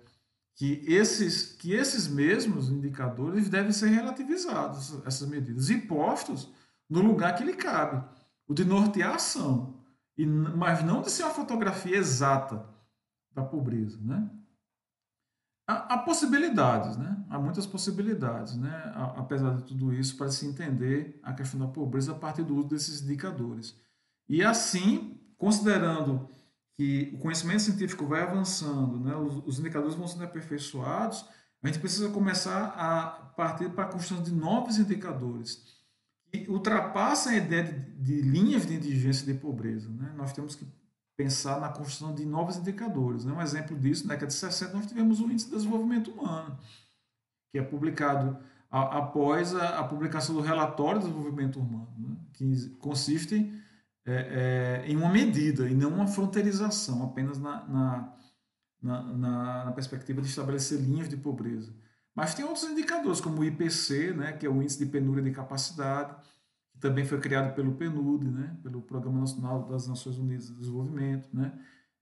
que, 0.54 0.84
esses, 0.86 1.52
que 1.52 1.72
esses 1.72 2.06
mesmos 2.06 2.70
indicadores 2.70 3.48
devem 3.48 3.72
ser 3.72 3.88
relativizados, 3.88 4.94
essas 5.04 5.28
medidas, 5.28 5.68
e 5.68 5.78
postos 5.78 6.52
no 6.88 7.00
lugar 7.00 7.34
que 7.34 7.44
lhe 7.44 7.54
cabe, 7.54 8.04
o 8.46 8.54
de 8.54 8.64
nortear 8.64 9.12
a 9.12 9.16
ação, 9.16 9.82
e, 10.16 10.24
mas 10.24 10.84
não 10.84 11.02
de 11.02 11.10
ser 11.10 11.24
uma 11.24 11.34
fotografia 11.34 11.96
exata 11.96 12.68
da 13.32 13.42
pobreza. 13.42 13.98
Né? 14.00 14.30
Há, 15.66 15.94
há 15.94 15.98
possibilidades, 15.98 16.96
né? 16.96 17.24
há 17.28 17.38
muitas 17.38 17.66
possibilidades, 17.66 18.56
né? 18.56 18.92
apesar 19.16 19.56
de 19.56 19.64
tudo 19.64 19.92
isso, 19.92 20.16
para 20.16 20.30
se 20.30 20.46
entender 20.46 21.18
a 21.22 21.32
questão 21.32 21.58
da 21.58 21.66
pobreza 21.66 22.12
a 22.12 22.18
partir 22.18 22.44
do 22.44 22.54
uso 22.54 22.68
desses 22.68 23.02
indicadores. 23.02 23.76
E 24.28 24.42
assim, 24.44 25.20
considerando 25.36 26.28
que 26.76 27.12
o 27.14 27.18
conhecimento 27.18 27.62
científico 27.62 28.06
vai 28.06 28.22
avançando, 28.22 28.98
né, 28.98 29.14
os, 29.16 29.42
os, 29.46 29.58
indicadores 29.58 29.94
vão 29.94 30.08
sendo 30.08 30.24
aperfeiçoados, 30.24 31.24
a 31.62 31.66
gente 31.66 31.78
precisa 31.78 32.10
começar 32.10 32.74
a 32.76 33.06
partir 33.36 33.70
para 33.70 33.84
a 33.84 33.88
construção 33.88 34.22
de 34.22 34.32
novos 34.32 34.78
indicadores 34.78 35.62
que 36.30 36.50
ultrapassam 36.50 37.32
a 37.32 37.36
ideia 37.36 37.64
de, 37.64 37.80
de 38.02 38.20
linhas 38.20 38.66
de 38.66 38.74
indigência 38.74 39.22
e 39.22 39.32
de 39.32 39.38
pobreza. 39.38 39.88
Né? 39.88 40.12
Nós 40.16 40.32
temos 40.32 40.54
que 40.54 40.66
pensar 41.16 41.60
na 41.60 41.68
construção 41.68 42.14
de 42.14 42.26
novos 42.26 42.56
indicadores. 42.56 43.24
Né? 43.24 43.32
Um 43.32 43.40
exemplo 43.40 43.78
disso, 43.78 44.06
na 44.06 44.14
década 44.14 44.26
de 44.26 44.34
60, 44.34 44.74
nós 44.74 44.86
tivemos 44.86 45.20
o 45.20 45.24
Índice 45.24 45.46
de 45.48 45.56
Desenvolvimento 45.56 46.10
Humano, 46.10 46.58
que 47.52 47.58
é 47.58 47.62
publicado 47.62 48.36
a, 48.70 48.98
após 48.98 49.54
a, 49.54 49.78
a, 49.78 49.84
publicação 49.84 50.34
do 50.34 50.40
Relatório 50.40 51.00
de 51.00 51.06
Desenvolvimento 51.06 51.60
Humano, 51.60 51.94
né? 51.96 52.16
que 52.32 52.70
consiste 52.80 53.50
é, 54.06 54.82
é, 54.84 54.90
em 54.90 54.96
uma 54.96 55.08
medida 55.08 55.68
e 55.68 55.74
não 55.74 55.90
uma 55.90 56.06
fronteirização, 56.06 57.02
apenas 57.02 57.38
na, 57.38 57.64
na, 57.66 58.16
na, 58.82 59.64
na, 59.64 59.72
perspectiva 59.72 60.20
de 60.20 60.28
estabelecer 60.28 60.78
linhas 60.78 61.08
de 61.08 61.16
pobreza. 61.16 61.74
Mas 62.14 62.34
tem 62.34 62.44
outros 62.44 62.64
indicadores, 62.64 63.20
como 63.20 63.40
o 63.40 63.44
IPC, 63.44 64.12
né, 64.12 64.32
que 64.32 64.46
é 64.46 64.48
o 64.48 64.62
Índice 64.62 64.78
de 64.78 64.86
Penúria 64.86 65.22
de 65.22 65.30
Capacidade, 65.30 66.14
que 66.70 66.78
também 66.78 67.04
foi 67.04 67.18
criado 67.18 67.54
pelo 67.54 67.72
PNUD, 67.72 68.26
né, 68.26 68.56
pelo 68.62 68.82
Programa 68.82 69.20
Nacional 69.20 69.64
das 69.64 69.88
Nações 69.88 70.18
Unidas 70.18 70.48
de 70.48 70.54
Desenvolvimento, 70.54 71.28
né, 71.32 71.52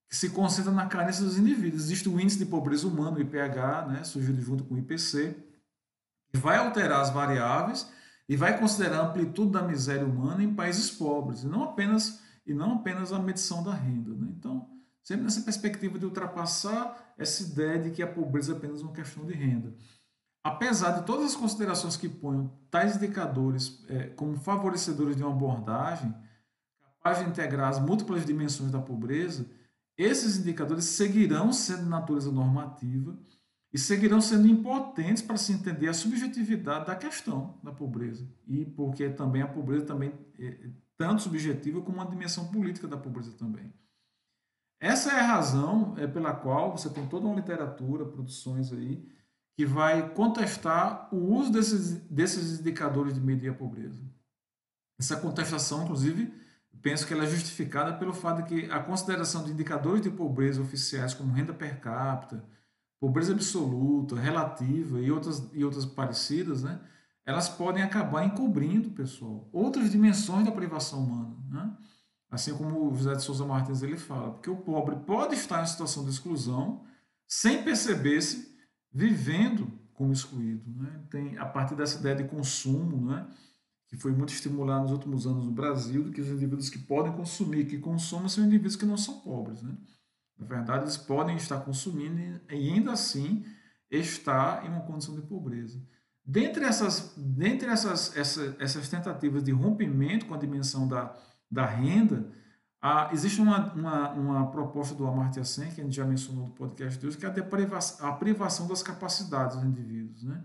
que 0.08 0.16
se 0.16 0.30
concentra 0.30 0.72
na 0.72 0.86
carência 0.86 1.24
dos 1.24 1.38
indivíduos. 1.38 1.84
Existe 1.84 2.08
o 2.08 2.20
Índice 2.20 2.38
de 2.38 2.46
Pobreza 2.46 2.86
Humana, 2.86 3.16
o 3.16 3.20
IPH, 3.20 3.86
né, 3.88 4.04
surgido 4.04 4.42
junto 4.42 4.64
com 4.64 4.74
o 4.74 4.78
IPC, 4.78 5.36
que 6.30 6.36
vai 6.36 6.56
alterar 6.58 7.00
as 7.00 7.10
variáveis 7.10 7.88
e 8.32 8.36
vai 8.36 8.58
considerar 8.58 9.00
a 9.00 9.06
amplitude 9.08 9.52
da 9.52 9.60
miséria 9.60 10.06
humana 10.06 10.42
em 10.42 10.54
países 10.54 10.90
pobres, 10.90 11.42
e 11.42 11.46
não 11.46 11.64
apenas, 11.64 12.22
e 12.46 12.54
não 12.54 12.76
apenas 12.76 13.12
a 13.12 13.18
medição 13.18 13.62
da 13.62 13.74
renda. 13.74 14.14
Né? 14.14 14.32
Então, 14.38 14.70
sempre 15.02 15.24
nessa 15.24 15.42
perspectiva 15.42 15.98
de 15.98 16.06
ultrapassar 16.06 17.12
essa 17.18 17.42
ideia 17.42 17.78
de 17.78 17.90
que 17.90 18.02
a 18.02 18.06
pobreza 18.06 18.54
é 18.54 18.56
apenas 18.56 18.80
uma 18.80 18.94
questão 18.94 19.26
de 19.26 19.34
renda. 19.34 19.74
Apesar 20.42 20.92
de 20.92 21.04
todas 21.04 21.26
as 21.26 21.36
considerações 21.36 21.94
que 21.94 22.08
ponham 22.08 22.50
tais 22.70 22.96
indicadores 22.96 23.84
é, 23.86 24.04
como 24.06 24.34
favorecedores 24.38 25.14
de 25.14 25.22
uma 25.22 25.32
abordagem 25.32 26.14
capaz 26.80 27.18
de 27.18 27.28
integrar 27.28 27.68
as 27.68 27.78
múltiplas 27.78 28.24
dimensões 28.24 28.70
da 28.70 28.80
pobreza, 28.80 29.44
esses 29.94 30.38
indicadores 30.38 30.86
seguirão 30.86 31.52
sendo 31.52 31.82
de 31.82 31.90
natureza 31.90 32.32
normativa 32.32 33.14
e 33.72 33.78
seguirão 33.78 34.20
sendo 34.20 34.46
impotentes 34.46 35.22
para 35.22 35.36
se 35.36 35.52
entender 35.52 35.88
a 35.88 35.94
subjetividade 35.94 36.86
da 36.86 36.94
questão 36.94 37.58
da 37.62 37.72
pobreza 37.72 38.28
e 38.46 38.64
porque 38.64 39.08
também 39.08 39.40
a 39.40 39.48
pobreza 39.48 39.86
também 39.86 40.12
é 40.38 40.70
tanto 40.96 41.22
subjetiva 41.22 41.80
como 41.80 41.96
uma 41.96 42.06
dimensão 42.06 42.48
política 42.48 42.86
da 42.86 42.96
pobreza 42.96 43.32
também. 43.32 43.72
Essa 44.78 45.12
é 45.12 45.20
a 45.20 45.26
razão 45.26 45.94
é, 45.96 46.06
pela 46.06 46.34
qual 46.34 46.76
você 46.76 46.90
tem 46.90 47.06
toda 47.06 47.26
uma 47.26 47.36
literatura, 47.36 48.04
produções 48.04 48.72
aí, 48.72 49.08
que 49.56 49.64
vai 49.64 50.12
contestar 50.12 51.08
o 51.14 51.34
uso 51.34 51.52
desses, 51.52 51.92
desses 52.10 52.60
indicadores 52.60 53.14
de 53.14 53.20
medir 53.20 53.50
a 53.50 53.54
pobreza. 53.54 54.02
Essa 54.98 55.16
contestação, 55.16 55.84
inclusive, 55.84 56.32
penso 56.80 57.06
que 57.06 57.12
ela 57.12 57.24
é 57.24 57.28
justificada 57.28 57.96
pelo 57.96 58.12
fato 58.12 58.42
de 58.42 58.48
que 58.48 58.70
a 58.70 58.80
consideração 58.80 59.44
de 59.44 59.52
indicadores 59.52 60.02
de 60.02 60.10
pobreza 60.10 60.60
oficiais 60.60 61.14
como 61.14 61.32
renda 61.32 61.54
per 61.54 61.80
capita, 61.80 62.44
pobreza 63.02 63.32
absoluta, 63.32 64.14
relativa 64.14 65.00
e 65.00 65.10
outras, 65.10 65.50
e 65.52 65.64
outras 65.64 65.84
parecidas, 65.84 66.62
né, 66.62 66.80
elas 67.26 67.48
podem 67.48 67.82
acabar 67.82 68.24
encobrindo, 68.24 68.90
pessoal, 68.90 69.48
outras 69.52 69.90
dimensões 69.90 70.44
da 70.44 70.52
privação 70.52 71.02
humana. 71.02 71.36
Né? 71.50 71.76
Assim 72.30 72.56
como 72.56 72.92
o 72.92 72.94
José 72.94 73.14
de 73.14 73.24
Souza 73.24 73.44
Martins 73.44 73.82
ele 73.82 73.96
fala, 73.96 74.30
porque 74.30 74.48
o 74.48 74.54
pobre 74.54 74.94
pode 75.04 75.34
estar 75.34 75.60
em 75.64 75.66
situação 75.66 76.04
de 76.04 76.10
exclusão 76.10 76.84
sem 77.26 77.64
perceber-se 77.64 78.56
vivendo 78.92 79.66
como 79.94 80.12
excluído. 80.12 80.70
Né? 80.70 81.02
Tem, 81.10 81.36
a 81.38 81.44
partir 81.44 81.74
dessa 81.74 81.98
ideia 81.98 82.14
de 82.14 82.28
consumo, 82.28 83.04
né, 83.10 83.26
que 83.88 83.96
foi 83.96 84.12
muito 84.12 84.32
estimulado 84.32 84.82
nos 84.82 84.92
últimos 84.92 85.26
anos 85.26 85.44
no 85.44 85.50
Brasil, 85.50 86.12
que 86.12 86.20
os 86.20 86.28
indivíduos 86.28 86.70
que 86.70 86.78
podem 86.78 87.12
consumir, 87.12 87.66
que 87.66 87.78
consomem, 87.78 88.28
são 88.28 88.44
indivíduos 88.44 88.76
que 88.76 88.86
não 88.86 88.96
são 88.96 89.18
pobres. 89.22 89.60
Né? 89.60 89.76
Na 90.42 90.48
verdade, 90.48 90.84
eles 90.84 90.96
podem 90.96 91.36
estar 91.36 91.60
consumindo 91.60 92.20
e 92.20 92.40
ainda 92.50 92.92
assim 92.92 93.44
estar 93.90 94.64
em 94.64 94.68
uma 94.68 94.82
condição 94.82 95.14
de 95.14 95.22
pobreza. 95.22 95.80
Dentre 96.24 96.64
essas, 96.64 97.14
dentre 97.16 97.68
essas, 97.68 98.16
essas, 98.16 98.60
essas 98.60 98.88
tentativas 98.88 99.42
de 99.42 99.50
rompimento 99.50 100.26
com 100.26 100.34
a 100.34 100.38
dimensão 100.38 100.86
da, 100.86 101.14
da 101.50 101.66
renda, 101.66 102.30
há, 102.80 103.10
existe 103.12 103.40
uma, 103.40 103.72
uma, 103.72 104.10
uma, 104.12 104.50
proposta 104.50 104.94
do 104.94 105.06
Amartya 105.06 105.44
Sen, 105.44 105.70
que 105.70 105.80
a 105.80 105.84
gente 105.84 105.96
já 105.96 106.04
mencionou 106.04 106.46
no 106.46 106.54
podcast 106.54 106.98
de 106.98 107.06
hoje, 107.06 107.18
que 107.18 107.26
é 107.26 107.28
a, 107.28 107.42
privação, 107.42 108.08
a 108.08 108.12
privação 108.12 108.68
das 108.68 108.82
capacidades 108.82 109.56
dos 109.56 109.64
indivíduos, 109.64 110.22
né? 110.22 110.44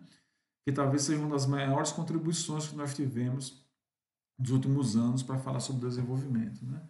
que 0.66 0.72
talvez 0.72 1.04
seja 1.04 1.22
uma 1.22 1.30
das 1.30 1.46
maiores 1.46 1.92
contribuições 1.92 2.68
que 2.68 2.76
nós 2.76 2.94
tivemos 2.94 3.64
nos 4.38 4.50
últimos 4.50 4.96
anos 4.96 5.24
para 5.24 5.38
falar 5.38 5.60
sobre 5.60 5.88
desenvolvimento. 5.88 6.66
Né? 6.66 6.82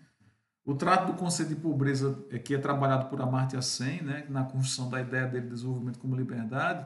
O 0.67 0.75
trato 0.75 1.13
do 1.13 1.17
conceito 1.17 1.47
de 1.47 1.55
pobreza, 1.55 2.21
é, 2.29 2.37
que 2.37 2.53
é 2.53 2.57
trabalhado 2.57 3.05
por 3.05 3.21
Amartya 3.21 3.61
Sen, 3.61 4.01
né, 4.01 4.25
na 4.27 4.43
construção 4.43 4.89
da 4.89 4.99
ideia 4.99 5.25
dele 5.25 5.45
de 5.45 5.53
desenvolvimento 5.53 5.97
como 5.97 6.13
liberdade, 6.13 6.85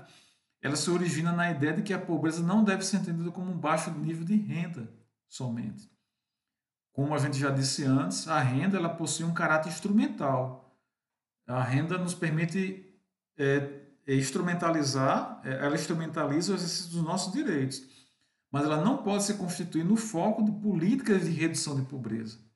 ela 0.61 0.75
se 0.75 0.87
origina 0.91 1.31
na 1.31 1.49
ideia 1.49 1.73
de 1.73 1.81
que 1.81 1.91
a 1.91 1.97
pobreza 1.97 2.43
não 2.43 2.63
deve 2.63 2.85
ser 2.85 2.97
entendida 2.97 3.31
como 3.31 3.51
um 3.51 3.57
baixo 3.57 3.89
nível 3.89 4.23
de 4.23 4.35
renda 4.35 4.87
somente. 5.27 5.89
Como 6.93 7.15
a 7.15 7.17
gente 7.17 7.39
já 7.39 7.49
disse 7.49 7.83
antes, 7.83 8.27
a 8.27 8.39
renda 8.39 8.77
ela 8.77 8.87
possui 8.87 9.25
um 9.25 9.33
caráter 9.33 9.69
instrumental. 9.69 10.77
A 11.47 11.63
renda 11.63 11.97
nos 11.97 12.13
permite 12.13 12.85
é, 13.35 13.81
é 14.05 14.15
instrumentalizar, 14.15 15.41
é, 15.43 15.65
ela 15.65 15.73
instrumentaliza 15.73 16.51
o 16.51 16.55
exercício 16.55 16.91
dos 16.91 17.01
nossos 17.01 17.33
direitos, 17.33 17.81
mas 18.51 18.63
ela 18.63 18.77
não 18.85 18.97
pode 18.97 19.23
se 19.23 19.33
constituir 19.33 19.83
no 19.83 19.95
foco 19.95 20.43
de 20.43 20.51
políticas 20.51 21.25
de 21.25 21.31
redução 21.31 21.75
de 21.75 21.81
pobreza 21.81 22.50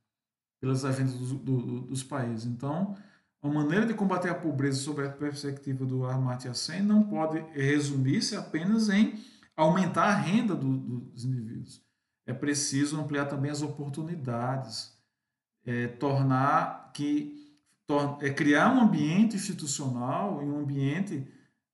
pelas 0.65 0.83
agendas 0.83 1.13
do, 1.13 1.35
do, 1.35 1.81
dos 1.81 2.03
países. 2.03 2.45
Então, 2.45 2.97
a 3.39 3.47
maneira 3.47 3.85
de 3.85 3.93
combater 3.93 4.29
a 4.29 4.33
pobreza 4.35 4.81
sob 4.81 5.05
a 5.05 5.09
perspectiva 5.11 5.85
do 5.85 6.03
Amartya 6.07 6.55
Sen 6.55 6.81
não 6.81 7.03
pode 7.03 7.39
resumir-se 7.51 8.35
apenas 8.35 8.89
em 8.89 9.13
aumentar 9.55 10.05
a 10.05 10.15
renda 10.15 10.55
do, 10.55 10.77
dos 10.77 11.23
indivíduos. 11.23 11.83
É 12.25 12.33
preciso 12.33 12.99
ampliar 12.99 13.25
também 13.25 13.51
as 13.51 13.61
oportunidades, 13.61 14.91
é, 15.63 15.87
tornar 15.87 16.91
que 16.91 17.45
é 18.19 18.31
criar 18.31 18.73
um 18.73 18.81
ambiente 18.81 19.35
institucional 19.35 20.41
e 20.41 20.45
um 20.47 20.57
ambiente 20.57 21.27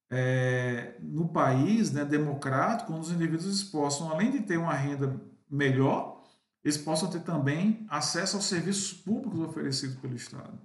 é, 0.10 0.95
no 0.99 1.30
país 1.30 1.93
né, 1.93 2.04
democrático, 2.04 2.91
onde 2.91 3.06
os 3.06 3.12
indivíduos 3.13 3.63
possam, 3.63 4.12
além 4.12 4.32
de 4.32 4.41
ter 4.41 4.58
uma 4.58 4.73
renda 4.73 5.15
melhor, 5.49 6.11
eles 6.63 6.78
possam 6.78 7.10
ter 7.10 7.21
também 7.21 7.86
acesso 7.89 8.36
aos 8.36 8.45
serviços 8.45 8.93
públicos 8.93 9.39
oferecidos 9.39 9.95
pelo 9.97 10.15
Estado. 10.15 10.60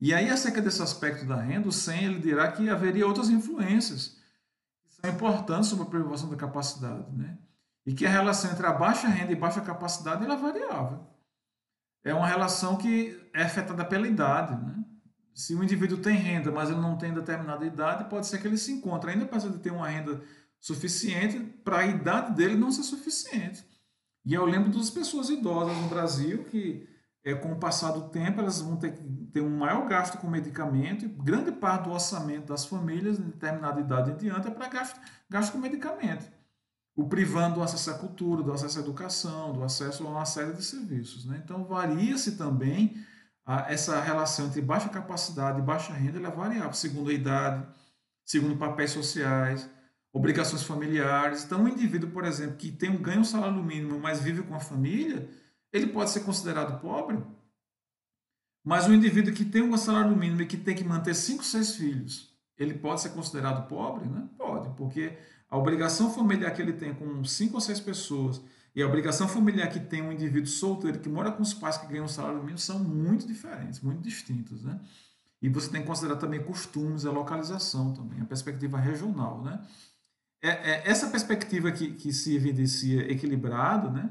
E 0.00 0.12
aí, 0.12 0.28
acerca 0.28 0.60
desse 0.60 0.82
aspecto 0.82 1.24
da 1.24 1.36
renda, 1.36 1.68
o 1.68 1.72
SEM 1.72 2.04
ele 2.04 2.18
dirá 2.18 2.52
que 2.52 2.68
haveria 2.68 3.06
outras 3.06 3.30
influências 3.30 4.18
que 4.84 4.94
são 4.94 5.10
importantes 5.10 5.70
sobre 5.70 5.86
a 5.86 5.88
preservação 5.88 6.28
da 6.28 6.36
capacidade, 6.36 7.10
né? 7.16 7.38
E 7.86 7.94
que 7.94 8.04
a 8.04 8.10
relação 8.10 8.50
entre 8.50 8.66
a 8.66 8.72
baixa 8.72 9.08
renda 9.08 9.32
e 9.32 9.36
baixa 9.36 9.60
capacidade 9.60 10.24
é 10.24 10.36
variável. 10.36 11.06
É 12.04 12.12
uma 12.12 12.26
relação 12.26 12.76
que 12.76 13.18
é 13.32 13.42
afetada 13.44 13.84
pela 13.84 14.06
idade, 14.06 14.54
né? 14.64 14.84
Se 15.32 15.54
o 15.54 15.62
indivíduo 15.62 15.98
tem 15.98 16.16
renda, 16.16 16.50
mas 16.50 16.68
ele 16.68 16.80
não 16.80 16.96
tem 16.98 17.12
determinada 17.12 17.64
idade, 17.64 18.08
pode 18.10 18.26
ser 18.26 18.38
que 18.38 18.46
ele 18.46 18.58
se 18.58 18.72
encontre, 18.72 19.10
ainda 19.10 19.24
apesar 19.24 19.50
de 19.50 19.58
ter 19.58 19.70
uma 19.70 19.88
renda 19.88 20.20
suficiente, 20.60 21.38
para 21.62 21.78
a 21.78 21.86
idade 21.86 22.34
dele 22.34 22.56
não 22.56 22.70
ser 22.70 22.82
suficiente. 22.82 23.64
E 24.26 24.34
eu 24.34 24.44
lembro 24.44 24.76
das 24.76 24.90
pessoas 24.90 25.30
idosas 25.30 25.76
no 25.76 25.88
Brasil 25.88 26.42
que, 26.50 26.84
é, 27.24 27.32
com 27.32 27.52
o 27.52 27.56
passar 27.56 27.92
do 27.92 28.08
tempo, 28.08 28.40
elas 28.40 28.60
vão 28.60 28.76
ter 28.76 28.92
que 28.92 29.04
ter 29.32 29.40
um 29.40 29.56
maior 29.56 29.86
gasto 29.86 30.18
com 30.18 30.28
medicamento, 30.28 31.04
e 31.04 31.08
grande 31.08 31.52
parte 31.52 31.84
do 31.84 31.92
orçamento 31.92 32.48
das 32.48 32.66
famílias, 32.66 33.18
de 33.18 33.22
determinada 33.22 33.80
idade 33.80 34.10
em 34.10 34.16
diante, 34.16 34.48
é 34.48 34.50
para 34.50 34.68
gasto, 34.68 35.00
gasto 35.30 35.52
com 35.52 35.58
medicamento. 35.58 36.26
O 36.96 37.06
privando 37.06 37.56
do 37.56 37.62
acesso 37.62 37.90
à 37.90 37.94
cultura, 37.94 38.42
do 38.42 38.52
acesso 38.52 38.78
à 38.78 38.82
educação, 38.82 39.52
do 39.52 39.62
acesso 39.62 40.04
a 40.04 40.10
uma 40.10 40.24
série 40.24 40.54
de 40.54 40.64
serviços. 40.64 41.24
Né? 41.24 41.40
Então, 41.44 41.64
varia-se 41.64 42.32
também 42.32 42.96
essa 43.68 44.00
relação 44.00 44.46
entre 44.46 44.60
baixa 44.60 44.88
capacidade 44.88 45.60
e 45.60 45.62
baixa 45.62 45.92
renda 45.92 46.18
é 46.18 46.30
variável, 46.30 46.72
segundo 46.72 47.10
a 47.10 47.12
idade, 47.12 47.64
segundo 48.24 48.56
papéis 48.56 48.90
sociais, 48.90 49.70
obrigações 50.16 50.62
familiares. 50.62 51.44
Então, 51.44 51.62
um 51.62 51.68
indivíduo, 51.68 52.10
por 52.10 52.24
exemplo, 52.24 52.56
que 52.56 52.72
tem 52.72 52.88
um 52.88 52.96
ganho 52.96 53.24
salário 53.24 53.62
mínimo, 53.62 54.00
mas 54.00 54.20
vive 54.20 54.42
com 54.42 54.54
a 54.54 54.60
família, 54.60 55.28
ele 55.70 55.88
pode 55.88 56.10
ser 56.10 56.20
considerado 56.20 56.80
pobre. 56.80 57.22
Mas 58.64 58.88
um 58.88 58.94
indivíduo 58.94 59.34
que 59.34 59.44
tem 59.44 59.62
um 59.62 59.76
salário 59.76 60.16
mínimo 60.16 60.40
e 60.40 60.46
que 60.46 60.56
tem 60.56 60.74
que 60.74 60.82
manter 60.82 61.14
cinco, 61.14 61.44
seis 61.44 61.76
filhos, 61.76 62.34
ele 62.58 62.74
pode 62.74 63.02
ser 63.02 63.10
considerado 63.10 63.68
pobre? 63.68 64.08
Né? 64.08 64.26
Pode, 64.38 64.70
porque 64.70 65.18
a 65.50 65.58
obrigação 65.58 66.10
familiar 66.10 66.52
que 66.52 66.62
ele 66.62 66.72
tem 66.72 66.94
com 66.94 67.22
cinco 67.22 67.56
ou 67.56 67.60
seis 67.60 67.78
pessoas 67.78 68.40
e 68.74 68.82
a 68.82 68.86
obrigação 68.86 69.28
familiar 69.28 69.68
que 69.68 69.80
tem 69.80 70.02
um 70.02 70.10
indivíduo 70.10 70.48
solteiro 70.48 70.98
que 70.98 71.10
mora 71.10 71.30
com 71.30 71.42
os 71.42 71.52
pais 71.52 71.76
que 71.76 71.86
ganham 71.86 72.06
um 72.06 72.08
salário 72.08 72.40
mínimo 72.40 72.58
são 72.58 72.78
muito 72.78 73.26
diferentes, 73.26 73.80
muito 73.80 74.00
distintos, 74.00 74.64
né? 74.64 74.80
E 75.40 75.48
você 75.50 75.70
tem 75.70 75.82
que 75.82 75.86
considerar 75.86 76.16
também 76.16 76.42
costumes, 76.42 77.04
a 77.04 77.10
localização 77.12 77.92
também, 77.92 78.20
a 78.20 78.24
perspectiva 78.24 78.78
regional, 78.78 79.42
né? 79.42 79.60
É, 80.46 80.70
é 80.70 80.82
essa 80.88 81.08
perspectiva 81.08 81.70
que, 81.72 81.92
que 81.92 82.12
se 82.12 82.34
evidencia 82.34 83.10
equilibrado, 83.10 83.90
né? 83.90 84.10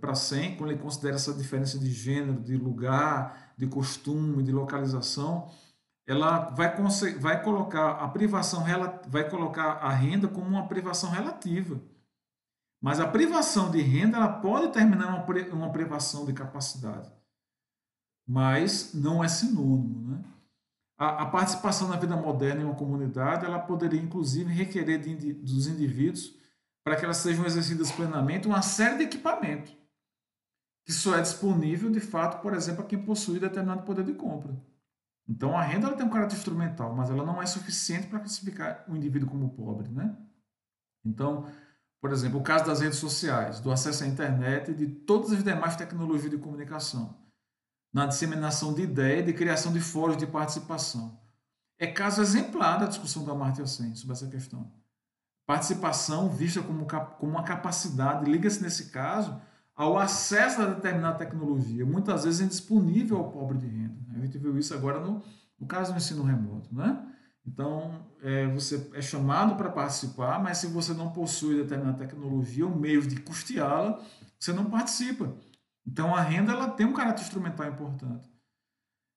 Para 0.00 0.14
100, 0.14 0.56
quando 0.56 0.70
ele 0.70 0.80
considera 0.80 1.16
essa 1.16 1.34
diferença 1.34 1.78
de 1.78 1.90
gênero, 1.90 2.40
de 2.40 2.56
lugar, 2.56 3.52
de 3.56 3.66
costume, 3.66 4.42
de 4.42 4.52
localização, 4.52 5.50
ela 6.06 6.50
vai, 6.50 6.74
vai 7.18 7.42
colocar 7.42 7.90
a 7.92 8.08
privação, 8.08 8.64
vai 9.08 9.28
colocar 9.28 9.72
a 9.72 9.90
renda 9.90 10.28
como 10.28 10.46
uma 10.46 10.66
privação 10.66 11.10
relativa 11.10 11.80
mas 12.82 12.98
a 12.98 13.06
privação 13.06 13.70
de 13.70 13.80
renda 13.80 14.16
ela 14.16 14.40
pode 14.40 14.72
terminar 14.72 15.06
uma, 15.06 15.54
uma 15.54 15.70
privação 15.70 16.26
de 16.26 16.32
capacidade, 16.32 17.08
mas 18.26 18.92
não 18.92 19.22
é 19.22 19.28
sinônimo. 19.28 20.08
Né? 20.08 20.24
A, 21.02 21.22
a, 21.22 21.26
participação 21.26 21.88
na 21.88 21.96
vida 21.96 22.16
moderna 22.16 22.62
em 22.62 22.64
uma 22.64 22.76
comunidade 22.76 23.44
ela 23.44 23.58
poderia, 23.58 24.00
inclusive, 24.00 24.52
requerer 24.52 25.00
de, 25.00 25.32
dos 25.32 25.66
indivíduos, 25.66 26.32
para 26.84 26.94
que 26.94 27.04
elas 27.04 27.16
sejam 27.16 27.44
exercidas 27.44 27.90
plenamente, 27.90 28.46
uma 28.46 28.62
série 28.62 28.98
de 28.98 29.02
equipamentos 29.02 29.76
que 30.84 30.92
só 30.92 31.18
é 31.18 31.20
disponível, 31.20 31.90
de 31.90 31.98
fato, 31.98 32.40
por 32.40 32.54
exemplo, 32.54 32.84
a 32.84 32.86
quem 32.86 33.02
possui 33.04 33.40
determinado 33.40 33.82
poder 33.82 34.04
de 34.04 34.14
compra. 34.14 34.56
Então, 35.28 35.58
a 35.58 35.62
renda 35.62 35.88
ela 35.88 35.96
tem 35.96 36.06
um 36.06 36.10
caráter 36.10 36.36
instrumental, 36.36 36.94
mas 36.94 37.10
ela 37.10 37.26
não 37.26 37.42
é 37.42 37.46
suficiente 37.46 38.06
para 38.06 38.20
classificar 38.20 38.84
o 38.88 38.96
indivíduo 38.96 39.28
como 39.28 39.50
pobre. 39.50 39.88
Né? 39.88 40.16
Então, 41.04 41.48
por 42.00 42.12
exemplo, 42.12 42.38
o 42.38 42.44
caso 42.44 42.64
das 42.64 42.80
redes 42.80 42.98
sociais, 43.00 43.58
do 43.58 43.72
acesso 43.72 44.04
à 44.04 44.06
internet 44.06 44.70
e 44.70 44.74
de 44.74 44.86
todas 44.86 45.32
as 45.32 45.42
demais 45.42 45.74
tecnologias 45.74 46.30
de 46.30 46.38
comunicação, 46.38 47.21
na 47.92 48.06
disseminação 48.06 48.72
de 48.72 48.82
ideias 48.82 49.22
e 49.22 49.26
de 49.26 49.32
criação 49.32 49.72
de 49.72 49.80
fóruns 49.80 50.16
de 50.16 50.26
participação. 50.26 51.20
É 51.78 51.86
caso 51.86 52.22
exemplar 52.22 52.78
da 52.78 52.86
discussão 52.86 53.24
da 53.24 53.32
Amartya 53.32 53.66
Sen 53.66 53.94
sobre 53.94 54.14
essa 54.14 54.28
questão. 54.28 54.70
Participação 55.46 56.28
vista 56.28 56.62
como, 56.62 56.86
como 56.86 57.32
uma 57.32 57.42
capacidade, 57.42 58.30
liga-se 58.30 58.62
nesse 58.62 58.90
caso 58.90 59.40
ao 59.74 59.98
acesso 59.98 60.62
a 60.62 60.66
determinada 60.66 61.18
tecnologia, 61.18 61.84
muitas 61.84 62.24
vezes 62.24 62.40
indisponível 62.40 63.16
ao 63.18 63.30
pobre 63.30 63.58
de 63.58 63.66
renda. 63.66 63.98
A 64.14 64.18
gente 64.20 64.38
viu 64.38 64.56
isso 64.58 64.74
agora 64.74 65.00
no, 65.00 65.22
no 65.58 65.66
caso 65.66 65.92
do 65.92 65.96
ensino 65.96 66.22
remoto. 66.22 66.72
Né? 66.74 67.04
Então, 67.46 68.06
é, 68.22 68.46
você 68.48 68.90
é 68.94 69.02
chamado 69.02 69.56
para 69.56 69.70
participar, 69.70 70.40
mas 70.40 70.58
se 70.58 70.66
você 70.66 70.92
não 70.92 71.10
possui 71.10 71.56
determinada 71.56 71.98
tecnologia 71.98 72.66
ou 72.66 72.74
meios 72.74 73.08
de 73.08 73.16
custeá-la, 73.16 74.00
você 74.38 74.52
não 74.52 74.66
participa. 74.66 75.32
Então, 75.86 76.14
a 76.14 76.20
renda 76.20 76.52
ela 76.52 76.70
tem 76.70 76.86
um 76.86 76.92
caráter 76.92 77.22
instrumental 77.22 77.66
importante. 77.66 78.30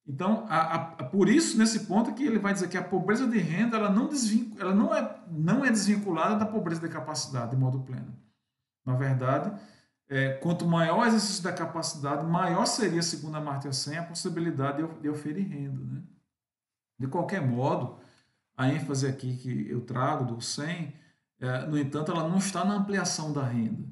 Então, 0.08 0.45
a, 0.47 0.75
a, 0.75 1.04
por 1.06 1.28
isso, 1.28 1.58
nesse 1.58 1.86
ponto 1.86 2.13
que 2.13 2.23
ele 2.23 2.38
vai 2.38 2.54
dizer 2.54 2.69
que 2.69 2.78
a 2.78 2.84
pobreza 2.84 3.28
de 3.28 3.39
renda 3.39 3.78
ela 3.78 3.89
não, 3.89 4.08
desvincula, 4.08 4.62
ela 4.62 4.75
não, 4.75 4.93
é, 4.93 5.19
não 5.32 5.65
é 5.65 5.71
desvinculada 5.71 6.36
da 6.36 6.45
pobreza 6.45 6.82
de 6.82 6.89
capacidade 6.89 7.51
de 7.51 7.58
modo 7.58 7.80
pleno. 7.82 8.15
Na 8.86 8.95
verdade, 8.95 9.51
é, 10.08 10.34
quanto 10.34 10.67
maior 10.67 10.99
o 10.99 11.06
exercício 11.06 11.43
da 11.43 11.51
capacidade, 11.51 12.23
maior 12.23 12.65
seria, 12.65 13.01
segundo 13.01 13.36
a 13.36 13.41
Marta 13.41 13.71
Sen, 13.73 13.97
a 13.97 14.04
possibilidade 14.04 14.84
de, 14.84 15.01
de 15.01 15.10
oferir 15.10 15.47
renda. 15.47 15.84
Né? 15.84 16.04
De 16.99 17.08
qualquer 17.08 17.41
modo, 17.41 17.97
a 18.56 18.69
ênfase 18.69 19.08
aqui 19.08 19.36
que 19.38 19.69
eu 19.69 19.82
trago 19.82 20.23
do 20.23 20.39
100, 20.39 20.93
é, 21.39 21.65
no 21.65 21.80
entanto, 21.80 22.12
ela 22.12 22.28
não 22.30 22.38
está 22.38 22.63
na 22.63 22.75
ampliação 22.75 23.34
da 23.34 23.43
renda. 23.43 23.84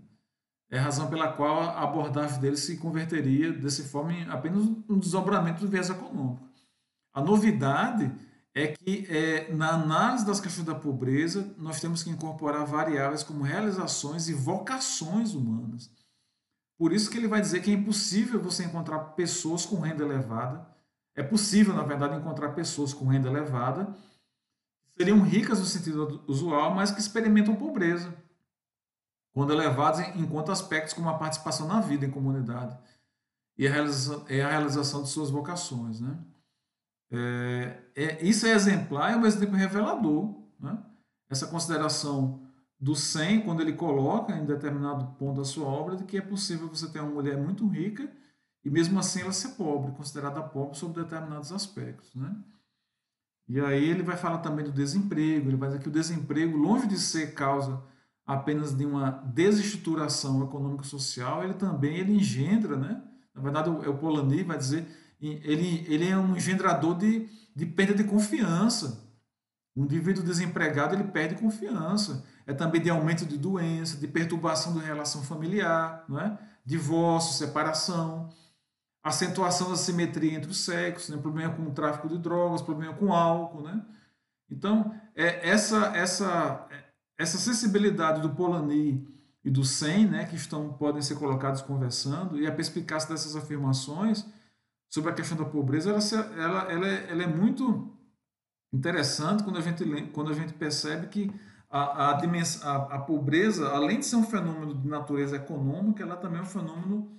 É 0.73 0.79
razão 0.79 1.07
pela 1.07 1.31
qual 1.31 1.61
a 1.61 1.83
abordagem 1.83 2.39
dele 2.39 2.57
se 2.57 2.77
converteria 2.77 3.53
dessa 3.53 3.83
forma 3.83 4.11
em 4.11 4.27
apenas 4.27 4.63
um 4.89 4.97
desdobramento 4.97 5.61
do 5.61 5.67
viés 5.67 5.87
econômico. 5.87 6.49
A 7.13 7.21
novidade 7.21 8.11
é 8.55 8.69
que 8.69 9.05
é, 9.07 9.53
na 9.53 9.75
análise 9.75 10.25
das 10.25 10.41
questões 10.41 10.65
da 10.65 10.73
pobreza, 10.73 11.53
nós 11.59 11.79
temos 11.79 12.01
que 12.01 12.09
incorporar 12.09 12.65
variáveis 12.65 13.21
como 13.21 13.43
realizações 13.43 14.27
e 14.27 14.33
vocações 14.33 15.35
humanas. 15.35 15.91
Por 16.75 16.91
isso 16.91 17.07
que 17.11 17.19
ele 17.19 17.27
vai 17.27 17.39
dizer 17.39 17.61
que 17.61 17.69
é 17.69 17.75
impossível 17.75 18.41
você 18.41 18.63
encontrar 18.63 18.97
pessoas 19.13 19.67
com 19.67 19.79
renda 19.79 20.03
elevada. 20.03 20.67
É 21.15 21.21
possível, 21.21 21.75
na 21.75 21.83
verdade, 21.83 22.15
encontrar 22.15 22.49
pessoas 22.53 22.95
com 22.95 23.05
renda 23.05 23.29
elevada 23.29 23.95
seriam 24.97 25.21
ricas 25.21 25.59
no 25.59 25.65
sentido 25.65 26.23
usual, 26.27 26.73
mas 26.73 26.89
que 26.89 26.99
experimentam 26.99 27.55
pobreza, 27.55 28.11
quando 29.33 29.51
elevadas 29.51 30.15
enquanto 30.15 30.51
aspectos 30.51 30.93
como 30.93 31.09
a 31.09 31.17
participação 31.17 31.67
na 31.67 31.81
vida 31.81 32.05
em 32.05 32.11
comunidade 32.11 32.77
e 33.57 33.67
a 33.67 33.71
realização, 33.71 34.25
é 34.29 34.43
a 34.43 34.49
realização 34.49 35.01
de 35.01 35.09
suas 35.09 35.31
vocações. 35.31 35.99
Né? 35.99 36.17
É, 37.11 37.83
é, 37.95 38.23
isso 38.23 38.45
é 38.45 38.51
exemplar 38.51 39.11
e 39.11 39.15
ao 39.15 39.19
mesmo 39.19 39.39
tempo 39.41 39.55
revelador. 39.55 40.35
Né? 40.59 40.77
Essa 41.29 41.47
consideração 41.47 42.43
do 42.79 42.95
100, 42.95 43.41
quando 43.41 43.61
ele 43.61 43.73
coloca 43.73 44.33
em 44.33 44.45
determinado 44.45 45.05
ponto 45.17 45.37
da 45.37 45.45
sua 45.45 45.65
obra, 45.65 45.95
de 45.95 46.03
que 46.03 46.17
é 46.17 46.21
possível 46.21 46.67
você 46.67 46.87
ter 46.89 46.99
uma 46.99 47.11
mulher 47.11 47.37
muito 47.37 47.67
rica 47.67 48.11
e 48.63 48.69
mesmo 48.69 48.99
assim 48.99 49.21
ela 49.21 49.31
ser 49.31 49.49
pobre, 49.49 49.93
considerada 49.93 50.43
pobre 50.43 50.77
sob 50.77 50.93
determinados 50.93 51.51
aspectos. 51.51 52.13
Né? 52.13 52.35
E 53.47 53.59
aí 53.59 53.89
ele 53.89 54.03
vai 54.03 54.15
falar 54.15 54.39
também 54.39 54.63
do 54.63 54.71
desemprego, 54.71 55.49
ele 55.49 55.57
vai 55.57 55.69
dizer 55.69 55.81
que 55.81 55.89
o 55.89 55.91
desemprego, 55.91 56.55
longe 56.55 56.87
de 56.87 56.99
ser 56.99 57.33
causa 57.33 57.81
apenas 58.25 58.73
de 58.73 58.85
uma 58.85 59.11
desestruturação 59.25 60.43
econômico-social, 60.43 61.43
ele 61.43 61.53
também 61.53 61.97
ele 61.97 62.15
engendra, 62.15 62.77
né? 62.77 63.01
Na 63.33 63.41
verdade, 63.41 63.69
o, 63.69 63.89
o 63.89 63.97
Polanyi 63.97 64.43
vai 64.43 64.57
dizer, 64.57 64.87
ele, 65.19 65.85
ele 65.87 66.07
é 66.07 66.17
um 66.17 66.35
engendrador 66.35 66.97
de, 66.97 67.27
de 67.55 67.65
perda 67.65 67.95
de 67.95 68.03
confiança. 68.03 69.03
O 69.75 69.83
indivíduo 69.83 70.23
desempregado, 70.23 70.95
ele 70.95 71.05
perde 71.05 71.35
confiança. 71.35 72.25
É 72.45 72.53
também 72.53 72.81
de 72.81 72.89
aumento 72.89 73.25
de 73.25 73.37
doença, 73.37 73.97
de 73.97 74.07
perturbação 74.07 74.75
da 74.75 74.81
relação 74.81 75.23
familiar, 75.23 76.05
não 76.07 76.19
é? 76.19 76.37
divórcio, 76.65 77.33
separação 77.33 78.29
acentuação 79.03 79.69
da 79.69 79.75
simetria 79.75 80.33
entre 80.33 80.49
os 80.49 80.63
sexos, 80.63 81.09
né? 81.09 81.21
problema 81.21 81.53
com 81.53 81.63
o 81.63 81.71
tráfico 81.71 82.07
de 82.07 82.17
drogas, 82.17 82.61
problema 82.61 82.93
com 82.93 83.13
álcool. 83.13 83.61
Né? 83.61 83.81
Então, 84.49 84.95
é, 85.13 85.47
essa, 85.47 85.87
essa, 85.87 86.65
essa 87.23 87.37
sensibilidade 87.37 88.21
do 88.21 88.29
Polanyi 88.29 89.07
e 89.43 89.49
do 89.49 89.63
Sen, 89.63 90.07
né, 90.07 90.25
que 90.25 90.35
estão, 90.35 90.73
podem 90.73 91.01
ser 91.01 91.15
colocados 91.15 91.61
conversando, 91.61 92.39
e 92.39 92.47
a 92.47 92.51
perspicácia 92.51 93.09
dessas 93.09 93.35
afirmações 93.35 94.25
sobre 94.89 95.11
a 95.11 95.13
questão 95.13 95.37
da 95.37 95.45
pobreza, 95.45 95.89
ela, 95.89 95.99
ela, 96.37 96.71
ela, 96.71 96.87
é, 96.87 97.11
ela 97.11 97.23
é 97.23 97.27
muito 97.27 97.91
interessante 98.71 99.43
quando 99.43 99.57
a 99.57 99.61
gente, 99.61 99.83
quando 100.13 100.31
a 100.31 100.35
gente 100.35 100.53
percebe 100.53 101.07
que 101.07 101.33
a, 101.69 102.11
a, 102.11 102.11
a, 102.11 102.75
a 102.95 102.99
pobreza, 102.99 103.69
além 103.69 103.99
de 103.99 104.05
ser 104.05 104.15
um 104.15 104.23
fenômeno 104.23 104.75
de 104.75 104.87
natureza 104.87 105.35
econômica, 105.35 106.03
ela 106.03 106.15
também 106.15 106.39
é 106.39 106.43
um 106.43 106.45
fenômeno 106.45 107.11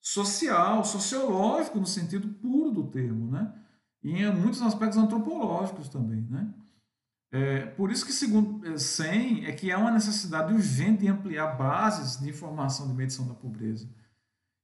social, 0.00 0.84
sociológico, 0.84 1.78
no 1.78 1.86
sentido 1.86 2.26
puro 2.40 2.72
do 2.72 2.88
termo, 2.88 3.30
né? 3.30 3.54
E 4.02 4.22
em 4.22 4.34
muitos 4.34 4.62
aspectos 4.62 4.98
antropológicos 4.98 5.88
também, 5.88 6.22
né? 6.22 6.52
É, 7.32 7.66
por 7.66 7.92
isso 7.92 8.04
que, 8.04 8.12
segundo 8.12 8.78
SEM, 8.78 9.44
é 9.46 9.52
que 9.52 9.70
há 9.70 9.78
uma 9.78 9.90
necessidade 9.90 10.52
urgente 10.52 11.02
de 11.02 11.08
ampliar 11.08 11.56
bases 11.56 12.18
de 12.20 12.28
informação 12.28 12.88
de 12.88 12.94
medição 12.94 13.26
da 13.26 13.34
pobreza. 13.34 13.88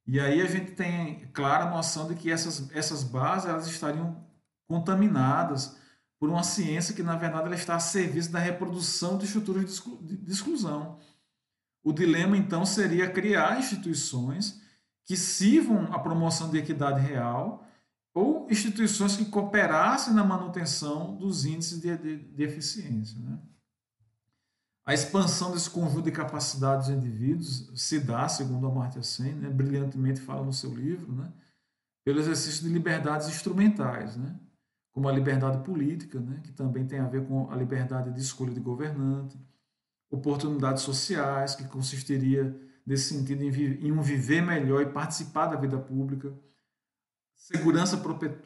E 0.07 0.19
aí 0.19 0.41
a 0.41 0.47
gente 0.47 0.73
tem 0.73 1.27
clara 1.33 1.71
noção 1.71 2.09
de 2.09 2.15
que 2.15 2.31
essas, 2.31 2.71
essas 2.73 3.03
bases 3.03 3.49
elas 3.49 3.67
estariam 3.67 4.25
contaminadas 4.69 5.77
por 6.19 6.29
uma 6.29 6.43
ciência 6.43 6.95
que, 6.95 7.03
na 7.03 7.17
verdade, 7.17 7.47
ela 7.47 7.55
está 7.55 7.77
a 7.77 7.81
serviço 7.81 8.33
da 8.33 8.39
reprodução 8.39 9.19
de 9.19 9.27
estruturas 9.27 9.83
de 10.01 10.33
exclusão. 10.33 10.99
O 11.85 11.93
dilema, 11.93 12.37
então, 12.37 12.65
seria 12.65 13.11
criar 13.11 13.59
instituições 13.59 14.61
que 15.05 15.17
sirvam 15.17 15.93
à 15.93 15.99
promoção 15.99 16.51
de 16.51 16.59
equidade 16.59 17.01
real 17.01 17.66
ou 18.17 18.47
instituições 18.51 19.15
que 19.15 19.27
cooperassem 19.27 20.15
na 20.15 20.25
manutenção 20.25 21.15
dos 21.17 21.45
índices 21.45 21.83
de, 21.83 21.95
de, 21.99 22.17
de 22.17 22.43
eficiência. 22.43 23.21
Né? 23.21 23.39
A 24.87 24.95
expansão 24.95 25.53
desse 25.53 25.69
conjunto 25.69 26.05
de 26.05 26.11
capacidades 26.11 26.89
dos 26.89 26.97
indivíduos 26.97 27.71
se 27.75 28.01
dá, 28.01 28.27
segundo 28.27 28.67
Amartya 28.67 29.03
Sen, 29.03 29.35
né, 29.35 29.51
brilhantemente 29.51 30.19
fala 30.19 30.43
no 30.43 30.53
seu 30.53 30.75
livro, 30.75 31.13
né, 31.13 31.31
pelo 32.07 32.19
exercício 32.19 32.63
de 32.63 32.73
liberdades 32.73 33.29
instrumentais, 33.29 34.17
né, 34.17 34.35
como 34.95 35.11
a 35.11 35.13
liberdade 35.13 35.63
política, 35.63 36.19
né, 36.19 36.41
que 36.43 36.53
também 36.53 36.87
tem 36.87 37.01
a 37.01 37.09
ver 37.09 37.27
com 37.27 37.51
a 37.51 37.57
liberdade 37.57 38.11
de 38.11 38.21
escolha 38.21 38.55
de 38.55 38.61
governante, 38.61 39.39
oportunidades 40.11 40.83
sociais, 40.83 41.55
que 41.55 41.69
consistiria 41.69 42.59
nesse 42.87 43.13
sentido 43.13 43.43
em, 43.43 43.51
em 43.89 43.93
um 43.93 44.01
viver 44.01 44.41
melhor 44.41 44.81
e 44.81 44.87
participar 44.87 45.49
da 45.49 45.57
vida 45.57 45.77
pública, 45.77 46.33
segurança 47.37 47.97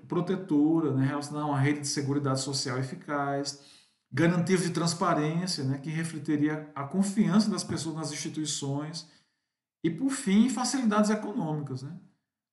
protetora, 0.06 0.92
né, 0.92 1.06
relacionada 1.06 1.46
uma 1.46 1.58
rede 1.58 1.80
de 1.80 1.88
segurança 1.88 2.42
social 2.42 2.78
eficaz, 2.78 3.60
garantias 4.12 4.62
de 4.62 4.70
transparência, 4.70 5.64
né, 5.64 5.78
que 5.78 5.88
refletiria 5.88 6.70
a 6.74 6.84
confiança 6.84 7.48
das 7.48 7.64
pessoas 7.64 7.94
nas 7.94 8.12
instituições, 8.12 9.08
e, 9.82 9.90
por 9.90 10.10
fim, 10.10 10.50
facilidades 10.50 11.10
econômicas, 11.10 11.82
né, 11.82 11.98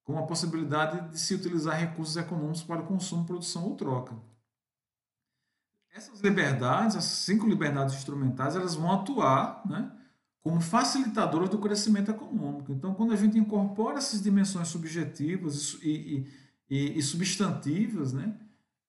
com 0.04 0.17
a 0.17 0.26
possibilidade 0.26 1.10
de 1.10 1.19
se 1.19 1.34
utilizar 1.34 1.78
recursos 1.78 2.15
econômicos 2.15 2.63
para 2.63 2.82
consumo, 2.84 3.26
produção 3.26 3.65
ou 3.65 3.76
troca. 3.76 4.15
Essas 5.93 6.21
liberdades, 6.21 6.95
as 6.95 7.04
cinco 7.04 7.47
liberdades 7.47 7.95
instrumentais, 7.95 8.56
elas 8.56 8.76
vão 8.76 8.91
atuar 8.93 9.67
né, 9.67 9.91
como 10.41 10.62
facilitadoras 10.62 11.50
do 11.50 11.58
crescimento 11.58 12.12
econômico. 12.12 12.71
Então, 12.71 12.93
quando 12.93 13.13
a 13.13 13.15
gente 13.15 13.38
incorpora 13.38 13.97
essas 13.97 14.21
dimensões 14.21 14.67
subjetivas 14.67 15.78
e, 15.82 16.26
e, 16.69 16.97
e 16.97 17.02
substantivas 17.02 18.13
né, 18.13 18.34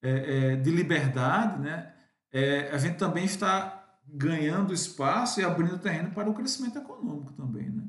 é, 0.03 0.53
é, 0.53 0.57
de 0.57 0.71
liberdade, 0.71 1.61
né, 1.61 1.93
é, 2.33 2.71
a 2.71 2.79
gente 2.79 2.97
também 2.97 3.25
está 3.25 3.75
ganhando 4.07 4.73
espaço 4.73 5.41
e 5.41 5.45
abrindo 5.45 5.79
terreno 5.79 6.11
para 6.11 6.31
o 6.31 6.35
crescimento 6.35 6.79
econômico 6.79 7.33
também. 7.33 7.69
Né? 7.69 7.85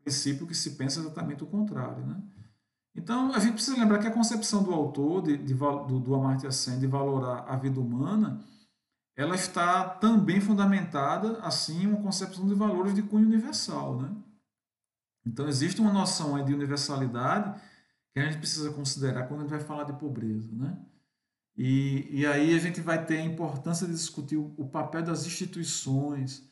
A 0.00 0.04
princípio 0.04 0.46
que 0.46 0.54
se 0.54 0.72
pensa 0.72 1.00
exatamente 1.00 1.42
o 1.42 1.46
contrário. 1.46 2.06
Né? 2.06 2.20
Então, 2.94 3.32
a 3.32 3.38
gente 3.38 3.54
precisa 3.54 3.76
lembrar 3.76 3.98
que 3.98 4.06
a 4.06 4.12
concepção 4.12 4.62
do 4.62 4.72
autor, 4.72 5.22
de, 5.22 5.36
de 5.36 5.54
do, 5.54 6.00
do 6.00 6.14
Amartya 6.14 6.50
Sen, 6.50 6.78
de 6.78 6.86
valorar 6.86 7.44
a 7.48 7.56
vida 7.56 7.80
humana, 7.80 8.44
ela 9.18 9.34
está 9.34 9.82
também 9.82 10.40
fundamentada, 10.40 11.40
assim, 11.40 11.88
uma 11.88 12.00
concepção 12.00 12.46
de 12.46 12.54
valores 12.54 12.94
de 12.94 13.02
cunho 13.02 13.26
universal. 13.26 14.00
Né? 14.00 14.14
Então, 15.26 15.48
existe 15.48 15.80
uma 15.80 15.92
noção 15.92 16.42
de 16.44 16.54
universalidade 16.54 17.60
que 18.12 18.20
a 18.20 18.24
gente 18.24 18.38
precisa 18.38 18.70
considerar 18.70 19.24
quando 19.24 19.40
a 19.40 19.42
gente 19.42 19.50
vai 19.50 19.60
falar 19.60 19.82
de 19.82 19.94
pobreza. 19.94 20.48
Né? 20.52 20.78
E, 21.56 22.06
e 22.12 22.26
aí 22.26 22.54
a 22.54 22.58
gente 22.60 22.80
vai 22.80 23.04
ter 23.04 23.18
a 23.18 23.24
importância 23.24 23.88
de 23.88 23.92
discutir 23.92 24.36
o, 24.36 24.54
o 24.56 24.68
papel 24.68 25.02
das 25.02 25.26
instituições 25.26 26.48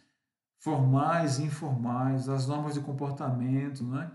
formais 0.58 1.38
e 1.38 1.44
informais, 1.44 2.26
das 2.26 2.48
normas 2.48 2.74
de 2.74 2.80
comportamento 2.80 3.84
né? 3.84 4.10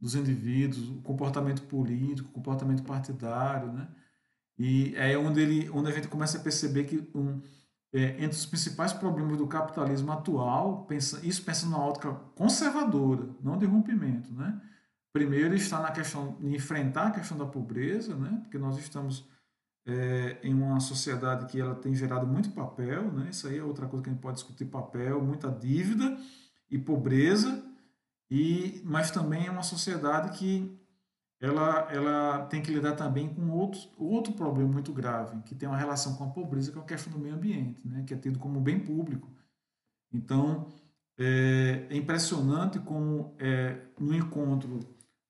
dos 0.00 0.14
indivíduos, 0.14 0.90
o 0.90 1.02
comportamento 1.02 1.62
político, 1.62 2.28
o 2.28 2.32
comportamento 2.32 2.84
partidário. 2.84 3.72
Né? 3.72 3.88
E 4.56 4.94
é 4.94 5.18
onde, 5.18 5.40
ele, 5.40 5.68
onde 5.70 5.90
a 5.90 5.92
gente 5.92 6.06
começa 6.06 6.38
a 6.38 6.40
perceber 6.40 6.84
que 6.84 7.04
um, 7.12 7.42
é, 7.96 8.22
entre 8.22 8.36
os 8.36 8.44
principais 8.44 8.92
problemas 8.92 9.38
do 9.38 9.46
capitalismo 9.46 10.12
atual, 10.12 10.84
pensa, 10.84 11.18
isso 11.26 11.42
pensa 11.42 11.64
numa 11.64 11.82
ótica 11.82 12.12
conservadora, 12.34 13.26
não 13.42 13.56
de 13.56 13.64
rompimento. 13.64 14.30
Né? 14.34 14.60
Primeiro 15.14 15.54
está 15.54 15.80
na 15.80 15.90
questão 15.90 16.36
de 16.38 16.54
enfrentar 16.54 17.06
a 17.06 17.10
questão 17.10 17.38
da 17.38 17.46
pobreza, 17.46 18.14
né? 18.14 18.38
porque 18.42 18.58
nós 18.58 18.76
estamos 18.76 19.26
é, 19.86 20.36
em 20.42 20.52
uma 20.52 20.78
sociedade 20.78 21.46
que 21.46 21.58
ela 21.58 21.74
tem 21.74 21.94
gerado 21.94 22.26
muito 22.26 22.50
papel, 22.50 23.10
né? 23.12 23.28
isso 23.30 23.48
aí 23.48 23.56
é 23.56 23.64
outra 23.64 23.86
coisa 23.86 24.02
que 24.02 24.10
a 24.10 24.12
gente 24.12 24.20
pode 24.20 24.36
discutir, 24.36 24.66
papel, 24.66 25.22
muita 25.22 25.50
dívida 25.50 26.18
e 26.70 26.78
pobreza, 26.78 27.64
e, 28.30 28.82
mas 28.84 29.10
também 29.10 29.46
é 29.46 29.50
uma 29.50 29.62
sociedade 29.62 30.36
que 30.36 30.78
ela, 31.40 31.92
ela 31.92 32.46
tem 32.46 32.62
que 32.62 32.72
lidar 32.72 32.96
também 32.96 33.32
com 33.34 33.50
outro, 33.50 33.80
outro 33.98 34.32
problema 34.32 34.72
muito 34.72 34.92
grave, 34.92 35.42
que 35.42 35.54
tem 35.54 35.68
uma 35.68 35.76
relação 35.76 36.16
com 36.16 36.24
a 36.24 36.30
pobreza, 36.30 36.72
que 36.72 36.78
é 36.78 36.80
a 36.80 36.84
questão 36.84 37.12
do 37.12 37.18
meio 37.18 37.34
ambiente, 37.34 37.86
né, 37.86 38.04
que 38.06 38.14
é 38.14 38.16
tido 38.16 38.38
como 38.38 38.60
bem 38.60 38.80
público. 38.80 39.30
Então, 40.12 40.72
é, 41.18 41.86
é 41.90 41.96
impressionante 41.96 42.78
como 42.78 43.34
é, 43.38 43.82
no 43.98 44.14
encontro 44.14 44.80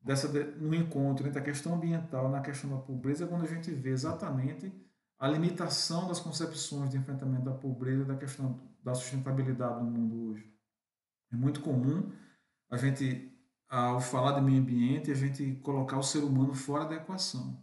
dessa 0.07 0.29
no 0.29 0.73
encontro 0.73 1.27
entre 1.27 1.41
a 1.41 1.43
questão 1.43 1.75
ambiental 1.75 2.31
e 2.31 2.37
a 2.37 2.41
questão 2.41 2.71
da 2.71 2.77
pobreza, 2.77 3.25
é 3.25 3.27
quando 3.27 3.43
a 3.43 3.49
gente 3.49 3.73
vê 3.73 3.91
exatamente 3.91 4.73
a 5.19 5.27
limitação 5.27 6.07
das 6.07 6.21
concepções 6.21 6.91
de 6.91 6.97
enfrentamento 6.97 7.45
da 7.45 7.53
pobreza 7.53 8.03
e 8.03 8.07
da 8.07 8.17
questão 8.17 8.61
da 8.85 8.95
sustentabilidade 8.95 9.83
no 9.83 9.91
mundo 9.91 10.29
hoje. 10.29 10.49
É 11.33 11.37
muito 11.37 11.61
comum 11.61 12.13
a 12.71 12.77
gente 12.77 13.36
ao 13.69 14.01
falar 14.01 14.33
de 14.33 14.41
meio 14.41 14.61
ambiente, 14.61 15.11
a 15.11 15.15
gente 15.15 15.55
colocar 15.63 15.99
o 15.99 16.03
ser 16.03 16.21
humano 16.21 16.55
fora 16.55 16.85
da 16.85 16.95
equação, 16.95 17.63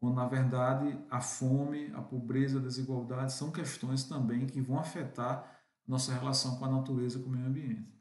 quando 0.00 0.16
na 0.16 0.26
verdade 0.26 0.98
a 1.10 1.20
fome, 1.20 1.92
a 1.94 2.02
pobreza, 2.02 2.58
a 2.58 2.62
desigualdade 2.62 3.32
são 3.32 3.50
questões 3.50 4.04
também 4.04 4.46
que 4.46 4.60
vão 4.60 4.78
afetar 4.78 5.56
nossa 5.86 6.12
relação 6.12 6.58
com 6.58 6.64
a 6.64 6.70
natureza, 6.70 7.18
com 7.18 7.28
o 7.28 7.32
meio 7.32 7.46
ambiente. 7.46 7.96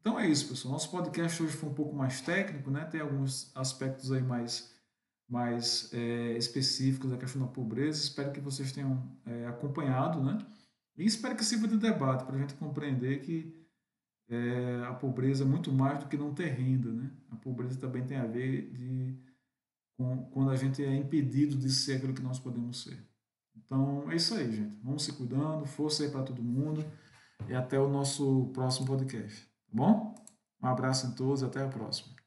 Então 0.00 0.18
é 0.18 0.26
isso, 0.26 0.48
pessoal. 0.48 0.72
Nosso 0.72 0.90
podcast 0.90 1.42
hoje 1.42 1.52
foi 1.54 1.68
um 1.68 1.74
pouco 1.74 1.94
mais 1.94 2.22
técnico, 2.22 2.70
né? 2.70 2.86
Tem 2.86 3.02
alguns 3.02 3.54
aspectos 3.54 4.10
aí 4.10 4.22
mais, 4.22 4.74
mais 5.28 5.92
é, 5.92 6.38
específicos 6.38 7.10
da 7.10 7.18
questão 7.18 7.42
da 7.42 7.48
pobreza. 7.48 8.02
Espero 8.02 8.32
que 8.32 8.40
vocês 8.40 8.72
tenham 8.72 9.14
é, 9.26 9.46
acompanhado, 9.46 10.22
né? 10.22 10.38
E 10.96 11.04
espero 11.04 11.36
que 11.36 11.44
sirva 11.44 11.68
de 11.68 11.76
debate 11.76 12.24
para 12.24 12.36
a 12.36 12.38
gente 12.38 12.54
compreender 12.54 13.20
que 13.20 13.59
é, 14.30 14.84
a 14.86 14.94
pobreza 14.94 15.44
muito 15.44 15.72
mais 15.72 15.98
do 15.98 16.08
que 16.08 16.16
não 16.16 16.32
ter 16.32 16.46
renda. 16.46 16.90
Né? 16.90 17.10
A 17.30 17.36
pobreza 17.36 17.78
também 17.78 18.06
tem 18.06 18.16
a 18.16 18.26
ver 18.26 18.70
de, 18.72 19.18
com 19.96 20.24
quando 20.30 20.50
a 20.50 20.56
gente 20.56 20.82
é 20.82 20.94
impedido 20.94 21.56
de 21.56 21.68
ser 21.68 21.96
aquilo 21.96 22.14
que 22.14 22.22
nós 22.22 22.38
podemos 22.38 22.84
ser. 22.84 23.04
Então 23.56 24.10
é 24.10 24.16
isso 24.16 24.34
aí, 24.34 24.50
gente. 24.50 24.76
Vamos 24.82 25.04
se 25.04 25.12
cuidando, 25.12 25.66
força 25.66 26.04
aí 26.04 26.10
para 26.10 26.22
todo 26.22 26.42
mundo 26.42 26.84
e 27.48 27.54
até 27.54 27.78
o 27.78 27.88
nosso 27.88 28.50
próximo 28.54 28.86
podcast. 28.86 29.42
Tá 29.42 29.72
bom? 29.72 30.14
Um 30.62 30.66
abraço 30.66 31.06
em 31.06 31.14
todos 31.14 31.42
até 31.42 31.62
a 31.62 31.68
próxima. 31.68 32.19